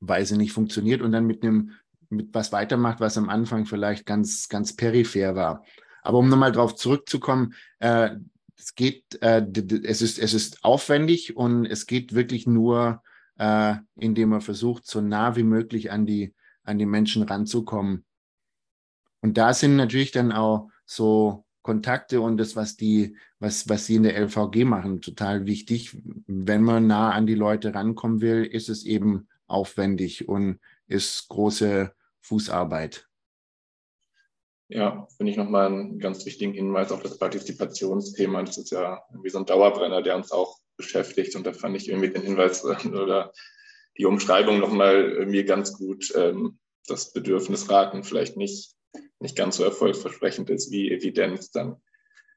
weil 0.00 0.26
sie 0.26 0.36
nicht 0.36 0.52
funktioniert 0.52 1.00
und 1.00 1.12
dann 1.12 1.26
mit 1.26 1.42
einem 1.42 1.72
mit 2.10 2.32
was 2.32 2.52
weitermacht, 2.52 3.00
was 3.00 3.18
am 3.18 3.28
Anfang 3.28 3.66
vielleicht 3.66 4.06
ganz, 4.06 4.48
ganz 4.48 4.74
peripher 4.74 5.34
war. 5.34 5.64
Aber 6.02 6.18
um 6.18 6.28
nochmal 6.28 6.52
darauf 6.52 6.74
zurückzukommen, 6.74 7.54
äh, 7.80 8.10
es 8.56 8.74
geht, 8.74 9.20
äh, 9.22 9.46
es, 9.84 10.02
ist, 10.02 10.18
es 10.18 10.34
ist 10.34 10.64
aufwendig 10.64 11.36
und 11.36 11.64
es 11.66 11.86
geht 11.86 12.14
wirklich 12.14 12.46
nur, 12.46 13.02
äh, 13.36 13.76
indem 13.96 14.30
man 14.30 14.40
versucht, 14.40 14.86
so 14.86 15.00
nah 15.00 15.36
wie 15.36 15.44
möglich 15.44 15.90
an 15.90 16.06
die, 16.06 16.34
an 16.64 16.78
die 16.78 16.86
Menschen 16.86 17.22
ranzukommen. 17.22 18.04
Und 19.20 19.38
da 19.38 19.54
sind 19.54 19.76
natürlich 19.76 20.10
dann 20.10 20.32
auch 20.32 20.70
so 20.86 21.44
Kontakte 21.62 22.20
und 22.20 22.38
das, 22.38 22.56
was 22.56 22.76
die, 22.76 23.16
was, 23.38 23.68
was 23.68 23.86
sie 23.86 23.96
in 23.96 24.04
der 24.04 24.16
LVG 24.16 24.64
machen, 24.64 25.00
total 25.00 25.46
wichtig. 25.46 25.96
Wenn 26.26 26.62
man 26.62 26.86
nah 26.86 27.10
an 27.12 27.26
die 27.26 27.34
Leute 27.34 27.74
rankommen 27.74 28.20
will, 28.20 28.44
ist 28.44 28.68
es 28.68 28.84
eben 28.84 29.28
aufwendig 29.46 30.28
und 30.28 30.60
ist 30.86 31.28
große 31.28 31.92
Fußarbeit. 32.22 33.08
Ja, 34.68 35.06
finde 35.16 35.32
ich 35.32 35.38
nochmal 35.38 35.66
einen 35.66 35.98
ganz 35.98 36.26
wichtigen 36.26 36.52
Hinweis 36.52 36.92
auf 36.92 37.02
das 37.02 37.18
Partizipationsthema. 37.18 38.42
Das 38.42 38.58
ist 38.58 38.70
ja 38.70 39.02
irgendwie 39.10 39.30
so 39.30 39.38
ein 39.38 39.46
Dauerbrenner, 39.46 40.02
der 40.02 40.16
uns 40.16 40.30
auch 40.30 40.58
beschäftigt. 40.76 41.34
Und 41.36 41.46
da 41.46 41.54
fand 41.54 41.74
ich 41.76 41.88
irgendwie 41.88 42.10
den 42.10 42.22
Hinweis 42.22 42.64
oder 42.86 43.32
die 43.96 44.04
Umschreibung 44.04 44.58
nochmal 44.58 45.10
irgendwie 45.10 45.44
ganz 45.44 45.72
gut. 45.72 46.12
Ähm, 46.14 46.58
das 46.86 47.12
Bedürfnisraten 47.12 48.04
vielleicht 48.04 48.36
nicht, 48.36 48.74
nicht 49.20 49.36
ganz 49.36 49.56
so 49.56 49.64
erfolgsversprechend 49.64 50.50
ist 50.50 50.70
wie 50.70 50.90
Evidenz 50.90 51.50
dann 51.50 51.80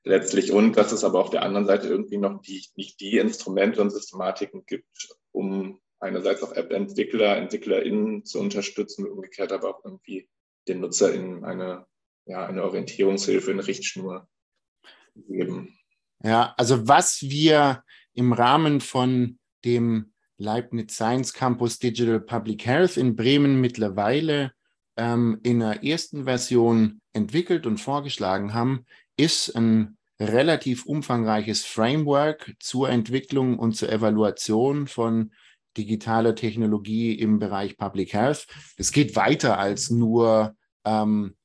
letztlich. 0.04 0.52
Und 0.52 0.78
dass 0.78 0.94
es 0.94 1.04
aber 1.04 1.20
auf 1.20 1.30
der 1.30 1.44
anderen 1.44 1.66
Seite 1.66 1.88
irgendwie 1.88 2.18
noch 2.18 2.42
die, 2.42 2.66
nicht 2.76 3.00
die 3.02 3.18
Instrumente 3.18 3.82
und 3.82 3.92
Systematiken 3.92 4.66
gibt, 4.66 5.16
um 5.32 5.82
einerseits 6.02 6.44
auch 6.44 6.52
App-Entwickler, 6.52 7.38
EntwicklerInnen 7.38 8.26
zu 8.26 8.40
unterstützen, 8.40 9.08
umgekehrt 9.08 9.52
aber 9.52 9.70
auch 9.70 9.86
irgendwie 9.86 10.28
den 10.68 10.82
NutzerInnen 10.82 11.46
eine, 11.46 11.86
ja, 12.26 12.46
eine 12.46 12.64
Orientierungshilfe, 12.64 13.52
eine 13.52 13.66
Richtschnur 13.66 14.28
geben. 15.16 15.78
Ja, 16.24 16.54
also 16.58 16.88
was 16.88 17.22
wir 17.22 17.84
im 18.14 18.34
Rahmen 18.34 18.82
von 18.82 19.40
dem 19.64 20.14
Leibniz 20.38 20.96
Science 20.96 21.34
Campus 21.34 21.80
Digital 21.80 22.20
Public 22.20 22.66
Health 22.66 22.98
in 22.98 23.16
Bremen 23.16 23.62
mittlerweile 23.62 24.54
ähm, 24.98 25.40
in 25.44 25.60
der 25.60 25.84
ersten 25.84 26.26
Version 26.26 27.00
entwickelt 27.14 27.66
und 27.66 27.78
vorgeschlagen 27.78 28.54
haben, 28.54 28.86
ist 29.18 29.56
ein 29.56 29.98
relativ 30.20 30.86
umfangreiches 30.86 31.66
Framework 31.66 32.54
zur 32.60 32.90
Entwicklung 32.90 33.58
und 33.58 33.74
zur 33.74 33.92
Evaluation 33.92 34.88
von 34.88 35.32
digitaler 35.78 36.36
Technologie 36.36 37.14
im 37.14 37.40
Bereich 37.40 37.78
Public 37.78 38.14
Health. 38.14 38.48
Es 38.78 38.92
geht 38.92 39.16
weiter 39.16 39.58
als 39.58 39.90
nur 39.90 40.56
ähm, 40.86 41.36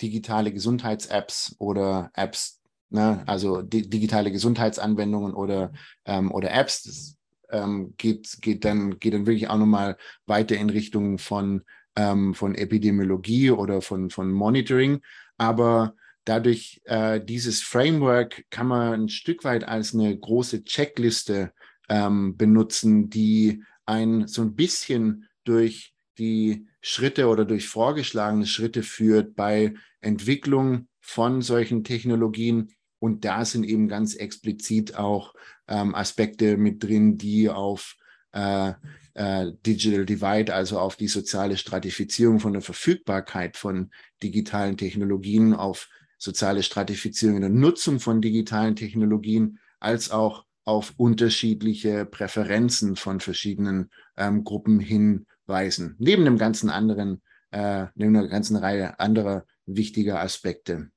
digitale 0.00 0.52
Gesundheits-Apps 0.52 1.56
oder 1.58 2.10
Apps, 2.14 2.60
ne? 2.90 3.22
also 3.26 3.62
di 3.62 3.88
digitale 3.88 4.32
Gesundheitsanwendungen 4.32 5.34
oder, 5.34 5.72
ähm, 6.04 6.32
oder 6.32 6.52
Apps. 6.52 6.82
Das 6.82 7.16
ähm, 7.50 7.94
geht, 7.96 8.38
geht, 8.40 8.64
dann, 8.64 8.98
geht 8.98 9.14
dann 9.14 9.26
wirklich 9.26 9.48
auch 9.48 9.58
nochmal 9.58 9.96
weiter 10.26 10.56
in 10.56 10.70
Richtung 10.70 11.18
von, 11.18 11.62
ähm, 11.96 12.34
von 12.34 12.54
Epidemiologie 12.54 13.50
oder 13.50 13.80
von, 13.82 14.10
von 14.10 14.32
Monitoring. 14.32 15.00
Aber 15.36 15.94
dadurch, 16.24 16.80
äh, 16.84 17.20
dieses 17.20 17.62
Framework 17.62 18.44
kann 18.50 18.66
man 18.66 18.92
ein 18.94 19.08
Stück 19.08 19.44
weit 19.44 19.66
als 19.66 19.94
eine 19.94 20.16
große 20.16 20.64
Checkliste 20.64 21.52
ähm, 21.88 22.36
benutzen, 22.36 23.10
die 23.10 23.62
ein 23.86 24.26
so 24.26 24.42
ein 24.42 24.54
bisschen 24.54 25.28
durch 25.44 25.94
die 26.18 26.66
Schritte 26.80 27.28
oder 27.28 27.44
durch 27.44 27.68
vorgeschlagene 27.68 28.46
Schritte 28.46 28.82
führt 28.82 29.34
bei 29.34 29.74
Entwicklung 30.00 30.88
von 31.00 31.42
solchen 31.42 31.84
Technologien. 31.84 32.72
Und 32.98 33.24
da 33.24 33.44
sind 33.44 33.64
eben 33.64 33.88
ganz 33.88 34.14
explizit 34.14 34.96
auch 34.96 35.34
ähm, 35.68 35.94
Aspekte 35.94 36.56
mit 36.56 36.82
drin, 36.82 37.18
die 37.18 37.50
auf 37.50 37.96
äh, 38.32 38.72
äh, 39.14 39.52
Digital 39.66 40.06
Divide, 40.06 40.54
also 40.54 40.78
auf 40.78 40.96
die 40.96 41.08
soziale 41.08 41.56
Stratifizierung 41.56 42.40
von 42.40 42.52
der 42.52 42.62
Verfügbarkeit 42.62 43.56
von 43.56 43.90
digitalen 44.22 44.76
Technologien, 44.76 45.54
auf 45.54 45.88
soziale 46.18 46.62
Stratifizierung 46.62 47.36
in 47.36 47.42
der 47.42 47.50
Nutzung 47.50 48.00
von 48.00 48.22
digitalen 48.22 48.76
Technologien, 48.76 49.58
als 49.80 50.10
auch 50.10 50.44
auf 50.64 50.94
unterschiedliche 50.96 52.06
Präferenzen 52.06 52.96
von 52.96 53.20
verschiedenen 53.20 53.90
ähm, 54.16 54.44
Gruppen 54.44 54.80
hinweisen, 54.80 55.96
neben 55.98 56.26
einem 56.26 56.38
ganzen 56.38 56.70
anderen, 56.70 57.22
äh, 57.50 57.86
neben 57.94 58.16
einer 58.16 58.28
ganzen 58.28 58.56
Reihe 58.56 58.98
anderer 58.98 59.44
wichtiger 59.66 60.20
Aspekte. 60.20 60.90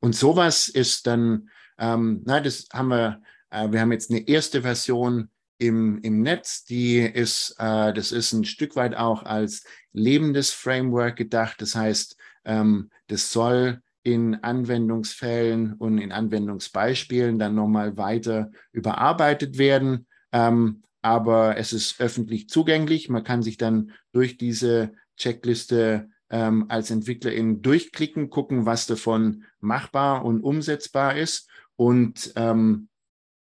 Und 0.00 0.14
sowas 0.14 0.68
ist 0.68 1.06
dann, 1.06 1.50
ähm, 1.78 2.22
na, 2.24 2.40
das 2.40 2.68
haben 2.72 2.88
wir, 2.88 3.22
äh, 3.50 3.70
wir 3.70 3.80
haben 3.80 3.92
jetzt 3.92 4.10
eine 4.10 4.26
erste 4.28 4.62
Version 4.62 5.30
im, 5.58 5.98
im 6.02 6.22
Netz, 6.22 6.64
die 6.64 6.98
ist, 6.98 7.56
äh, 7.58 7.92
das 7.92 8.12
ist 8.12 8.32
ein 8.32 8.44
Stück 8.44 8.76
weit 8.76 8.94
auch 8.94 9.22
als 9.22 9.64
lebendes 9.92 10.52
Framework 10.52 11.16
gedacht. 11.16 11.60
Das 11.60 11.74
heißt, 11.74 12.16
ähm, 12.44 12.90
das 13.08 13.32
soll 13.32 13.82
in 14.06 14.36
Anwendungsfällen 14.36 15.72
und 15.72 15.98
in 15.98 16.12
Anwendungsbeispielen 16.12 17.40
dann 17.40 17.56
nochmal 17.56 17.96
weiter 17.96 18.52
überarbeitet 18.70 19.58
werden. 19.58 20.06
Ähm, 20.30 20.84
aber 21.02 21.56
es 21.56 21.72
ist 21.72 22.00
öffentlich 22.00 22.48
zugänglich. 22.48 23.08
Man 23.08 23.24
kann 23.24 23.42
sich 23.42 23.56
dann 23.56 23.90
durch 24.12 24.36
diese 24.36 24.92
Checkliste 25.16 26.08
ähm, 26.30 26.66
als 26.68 26.92
Entwicklerin 26.92 27.62
durchklicken, 27.62 28.30
gucken, 28.30 28.64
was 28.64 28.86
davon 28.86 29.42
machbar 29.58 30.24
und 30.24 30.40
umsetzbar 30.40 31.16
ist 31.16 31.50
und 31.74 32.32
ähm, 32.36 32.88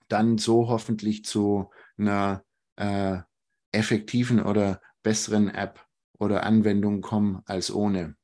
dann 0.06 0.38
so 0.38 0.68
hoffentlich 0.68 1.24
zu 1.24 1.70
einer 1.98 2.44
äh, 2.76 3.18
effektiven 3.72 4.40
oder 4.40 4.80
besseren 5.02 5.48
App 5.48 5.84
oder 6.20 6.44
Anwendung 6.44 7.00
kommen 7.00 7.42
als 7.46 7.72
ohne. 7.72 8.14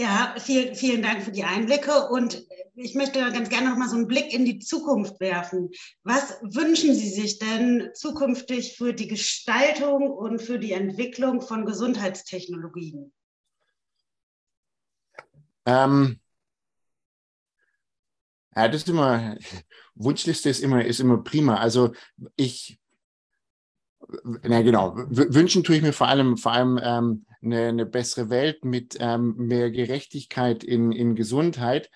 Ja, 0.00 0.34
vielen, 0.38 0.74
vielen 0.74 1.02
Dank 1.02 1.22
für 1.22 1.30
die 1.30 1.44
Einblicke 1.44 2.08
und 2.08 2.46
ich 2.74 2.94
möchte 2.94 3.18
ganz 3.32 3.50
gerne 3.50 3.68
noch 3.68 3.76
mal 3.76 3.90
so 3.90 3.96
einen 3.96 4.06
Blick 4.06 4.32
in 4.32 4.46
die 4.46 4.58
Zukunft 4.58 5.20
werfen. 5.20 5.68
Was 6.04 6.40
wünschen 6.40 6.94
Sie 6.94 7.10
sich 7.10 7.38
denn 7.38 7.90
zukünftig 7.92 8.78
für 8.78 8.94
die 8.94 9.08
Gestaltung 9.08 10.10
und 10.10 10.40
für 10.40 10.58
die 10.58 10.72
Entwicklung 10.72 11.42
von 11.42 11.66
Gesundheitstechnologien? 11.66 13.12
Ähm, 15.66 16.18
ja, 18.56 18.68
das 18.68 18.76
ist 18.80 18.88
immer, 18.88 19.36
Wunschliste 19.96 20.48
ist 20.48 20.60
immer, 20.60 20.82
ist 20.82 21.00
immer 21.00 21.22
prima. 21.22 21.56
Also 21.56 21.92
ich, 22.36 22.80
na 24.24 24.62
genau, 24.62 24.94
wünschen 24.96 25.62
tue 25.62 25.76
ich 25.76 25.82
mir 25.82 25.92
vor 25.92 26.08
allem, 26.08 26.38
vor 26.38 26.52
allem 26.52 26.80
ähm, 26.82 27.26
eine, 27.42 27.68
eine 27.68 27.86
bessere 27.86 28.30
Welt 28.30 28.64
mit 28.64 28.96
ähm, 29.00 29.34
mehr 29.36 29.70
Gerechtigkeit 29.70 30.64
in, 30.64 30.92
in 30.92 31.14
Gesundheit. 31.14 31.90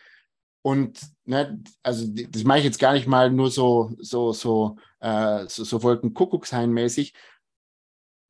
Und 0.63 1.01
ne, 1.27 1.63
also 1.83 2.07
das 2.09 2.45
mache 2.45 2.59
ich 2.59 2.65
jetzt 2.65 2.79
gar 2.79 2.95
nicht 2.95 3.07
mal 3.07 3.31
nur 3.31 3.51
so, 3.51 3.95
so, 3.99 4.33
so, 4.33 4.77
äh, 5.01 5.47
so, 5.47 5.65
so 5.65 5.83
Wolkenkuckuckshain-mäßig. 5.83 7.13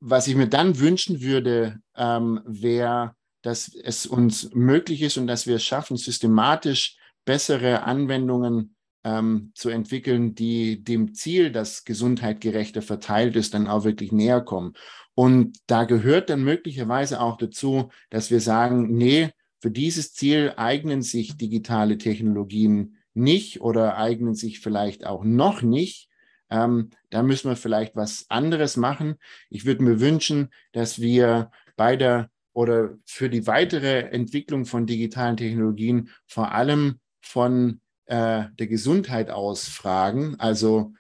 Was 0.01 0.27
ich 0.27 0.35
mir 0.35 0.49
dann 0.49 0.79
wünschen 0.81 1.23
würde, 1.23 1.81
ähm, 1.97 2.41
wäre, 2.45 3.15
dass 3.43 3.73
es 3.75 4.07
uns 4.07 4.51
möglich 4.53 5.03
ist 5.03 5.17
und 5.17 5.27
dass 5.27 5.47
wir 5.47 5.57
es 5.57 5.65
schaffen, 5.65 5.97
systematisch 5.97 6.97
bessere 7.25 7.85
Anwendungen 7.85 8.75
ähm, 9.05 9.53
zu 9.55 9.69
entwickeln, 9.69 10.35
die 10.35 10.83
dem 10.83 11.15
Ziel, 11.15 11.53
dass 11.53 11.85
Gesundheit 11.85 12.41
gerechter 12.41 12.83
verteilt 12.83 13.37
ist, 13.37 13.55
dann 13.55 13.69
auch 13.69 13.85
wirklich 13.85 14.13
näher 14.13 14.41
kommen. 14.41 14.75
Und 15.15 15.59
da 15.67 15.85
gehört 15.85 16.31
dann 16.31 16.43
möglicherweise 16.43 17.21
auch 17.21 17.37
dazu, 17.37 17.91
dass 18.11 18.31
wir 18.31 18.41
sagen, 18.41 18.97
nee, 18.97 19.31
für 19.61 19.71
dieses 19.71 20.13
Ziel 20.13 20.53
eignen 20.57 21.03
sich 21.03 21.37
digitale 21.37 21.99
Technologien 21.99 22.97
nicht 23.15 23.61
oder 23.61 23.97
eignen 23.97 24.35
sich 24.35 24.61
vielleicht 24.61 25.07
auch 25.07 25.25
noch 25.25 25.63
nicht. 25.63 26.09
Ähm, 26.51 26.91
da 27.11 27.23
müssen 27.23 27.49
wir 27.49 27.57
vielleicht 27.57 27.97
was 27.97 28.27
anderes 28.29 28.77
machen. 28.77 29.15
Ich 29.51 29.65
würde 29.65 29.83
mir 29.83 30.01
wünschen, 30.01 30.51
dass 30.73 31.01
wir 31.01 31.51
bei 31.77 31.97
der 31.97 32.31
oder 32.53 32.97
für 33.05 33.29
die 33.29 33.47
weitere 33.47 34.01
Entwicklung 34.11 34.65
von 34.65 34.87
digitalen 34.87 35.37
Technologien 35.37 36.11
vor 36.27 36.53
allem 36.53 37.01
von 37.21 37.81
äh, 38.07 38.45
der 38.59 38.67
Gesundheit 38.67 39.31
aus 39.31 39.69
fragen. 39.69 40.37
Also 40.39 40.93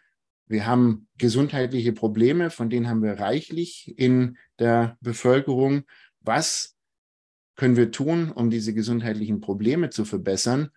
wir 0.54 0.66
haben 0.66 1.08
gesundheitliche 1.18 1.92
Probleme, 1.92 2.48
von 2.48 2.70
denen 2.70 2.88
haben 2.88 3.02
wir 3.02 3.18
reichlich 3.18 3.92
in 3.98 4.38
der 4.60 4.96
Bevölkerung. 5.00 5.82
Was 6.20 6.76
können 7.56 7.76
wir 7.76 7.90
tun, 7.90 8.30
um 8.30 8.50
diese 8.50 8.72
gesundheitlichen 8.72 9.40
Probleme 9.40 9.90
zu 9.90 10.04
verbessern? 10.04 10.70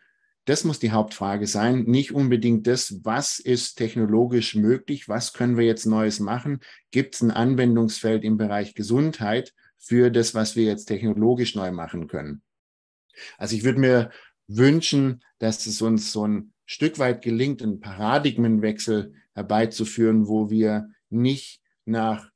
Das 0.45 0.63
muss 0.63 0.79
die 0.79 0.91
Hauptfrage 0.91 1.45
sein, 1.45 1.83
nicht 1.83 2.11
unbedingt 2.11 2.65
das, 2.65 3.01
was 3.03 3.37
ist 3.37 3.75
technologisch 3.75 4.55
möglich, 4.55 5.07
was 5.07 5.33
können 5.33 5.57
wir 5.57 5.65
jetzt 5.65 5.85
Neues 5.85 6.19
machen, 6.19 6.61
gibt 6.89 7.13
es 7.13 7.21
ein 7.21 7.31
Anwendungsfeld 7.31 8.23
im 8.23 8.37
Bereich 8.37 8.73
Gesundheit 8.73 9.53
für 9.77 10.09
das, 10.09 10.33
was 10.33 10.55
wir 10.55 10.63
jetzt 10.63 10.85
technologisch 10.85 11.53
neu 11.53 11.71
machen 11.71 12.07
können. 12.07 12.41
Also 13.37 13.55
ich 13.55 13.63
würde 13.63 13.79
mir 13.79 14.09
wünschen, 14.47 15.23
dass 15.37 15.67
es 15.67 15.83
uns 15.83 16.11
so 16.11 16.25
ein 16.25 16.53
Stück 16.65 16.97
weit 16.97 17.21
gelingt, 17.21 17.61
einen 17.61 17.79
Paradigmenwechsel 17.79 19.13
herbeizuführen, 19.37 20.27
wo 20.27 20.49
wir 20.49 20.89
nicht 21.09 21.61
nach 21.85 22.29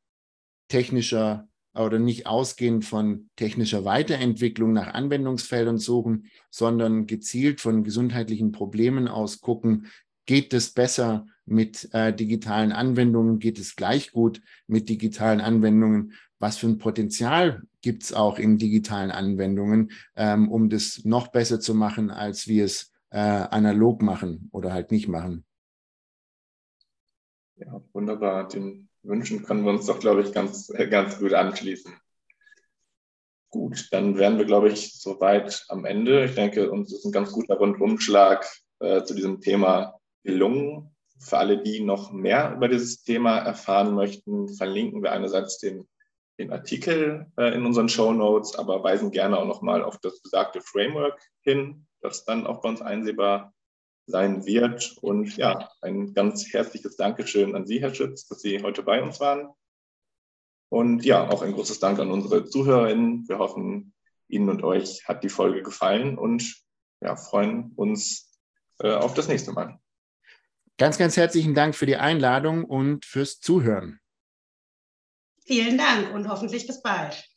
technischer 0.70 1.50
oder 1.74 2.00
nicht 2.00 2.28
ausgehend 2.28 2.86
von 2.86 3.30
technischer 3.36 3.86
Weiterentwicklung 3.86 4.72
nach 4.72 4.94
Anwendungsfeldern 4.94 5.78
suchen, 5.78 6.28
sondern 6.52 7.08
gezielt 7.08 7.60
von 7.60 7.84
gesundheitlichen 7.84 8.52
Problemen 8.52 9.08
aus 9.08 9.42
gucken, 9.42 9.88
geht 10.26 10.54
es 10.54 10.72
besser 10.72 11.26
mit 11.46 11.90
äh, 11.94 12.14
digitalen 12.14 12.72
Anwendungen, 12.72 13.40
geht 13.40 13.58
es 13.58 13.76
gleich 13.76 14.12
gut 14.12 14.42
mit 14.68 14.90
digitalen 14.90 15.42
Anwendungen, 15.42 16.14
was 16.40 16.58
für 16.58 16.68
ein 16.68 16.78
Potenzial 16.78 17.64
gibt 17.82 18.04
es 18.04 18.14
auch 18.14 18.38
in 18.38 18.58
digitalen 18.58 19.12
Anwendungen, 19.12 19.92
ähm, 20.16 20.52
um 20.52 20.70
das 20.70 21.02
noch 21.04 21.30
besser 21.30 21.60
zu 21.60 21.74
machen, 21.74 22.12
als 22.12 22.48
wir 22.48 22.66
es 22.66 22.92
äh, 23.10 23.18
analog 23.18 24.02
machen 24.02 24.50
oder 24.52 24.72
halt 24.72 24.92
nicht 24.92 25.08
machen. 25.08 25.46
Ja, 27.62 27.80
wunderbar. 27.94 28.48
Den 28.48 28.90
Wünschen 29.04 29.44
können 29.44 29.64
wir 29.64 29.72
uns 29.72 29.86
doch, 29.86 30.00
glaube 30.00 30.22
ich, 30.22 30.34
ganz, 30.34 30.72
äh, 30.72 30.88
ganz 30.88 31.20
gut 31.20 31.34
anschließen. 31.34 31.94
Gut, 33.52 33.88
dann 33.92 34.18
wären 34.18 34.40
wir, 34.40 34.46
glaube 34.46 34.70
ich, 34.70 35.00
soweit 35.00 35.66
am 35.68 35.86
Ende. 35.86 36.26
Ich 36.26 36.34
denke, 36.34 36.72
uns 36.72 36.92
ist 36.92 37.06
ein 37.06 37.12
ganz 37.12 37.32
guter 37.32 37.58
Rundumschlag 37.58 38.48
äh, 38.80 39.04
zu 39.04 39.14
diesem 39.14 39.42
Thema 39.42 40.00
gelungen. 40.24 40.90
Für 41.20 41.38
alle, 41.38 41.62
die 41.62 41.84
noch 41.84 42.12
mehr 42.12 42.54
über 42.56 42.68
dieses 42.68 43.04
Thema 43.04 43.38
erfahren 43.38 43.94
möchten, 43.94 44.50
verlinken 44.50 45.04
wir 45.04 45.12
einerseits 45.12 45.60
den, 45.60 45.88
den 46.40 46.52
Artikel 46.52 47.28
äh, 47.38 47.54
in 47.54 47.64
unseren 47.64 47.90
Show 47.90 48.12
Notes, 48.12 48.56
aber 48.56 48.84
weisen 48.84 49.12
gerne 49.12 49.38
auch 49.38 49.46
nochmal 49.46 49.84
auf 49.84 50.00
das 50.00 50.20
besagte 50.22 50.62
Framework 50.62 51.22
hin, 51.42 51.86
das 52.00 52.26
dann 52.26 52.48
auch 52.48 52.62
bei 52.62 52.70
uns 52.70 52.82
einsehbar 52.82 53.54
sein 54.08 54.46
wird. 54.46 54.98
Und 55.02 55.38
ja, 55.38 55.70
ein 55.82 56.14
ganz 56.14 56.52
herzliches 56.54 56.96
Dankeschön 56.96 57.56
an 57.56 57.66
Sie, 57.66 57.82
Herr 57.82 57.94
Schütz, 57.94 58.28
dass 58.28 58.42
Sie 58.42 58.62
heute 58.62 58.84
bei 58.84 59.02
uns 59.02 59.20
waren. 59.20 59.50
Und 60.70 61.04
ja, 61.04 61.30
auch 61.30 61.42
ein 61.42 61.54
großes 61.54 61.80
Dank 61.80 62.00
an 62.00 62.12
unsere 62.12 62.46
ZuhörerInnen. 62.46 63.28
Wir 63.28 63.40
hoffen, 63.40 63.94
Ihnen 64.28 64.50
und 64.50 64.64
euch 64.64 65.08
hat 65.08 65.24
die 65.24 65.30
Folge 65.30 65.62
gefallen 65.62 66.18
und 66.18 66.64
ja, 67.02 67.16
freuen 67.16 67.74
uns 67.76 68.32
äh, 68.80 68.94
auf 68.94 69.14
das 69.14 69.28
nächste 69.28 69.52
Mal. 69.52 69.80
Ganz, 70.78 70.98
ganz 70.98 71.18
herzlichen 71.18 71.54
Dank 71.54 71.76
für 71.76 71.86
die 71.86 71.98
Einladung 71.98 72.64
und 72.64 73.06
fürs 73.06 73.40
Zuhören. 73.40 74.00
Vielen 75.46 75.78
Dank 75.78 76.14
und 76.14 76.30
hoffentlich 76.30 76.66
bis 76.66 76.82
bald. 76.82 77.31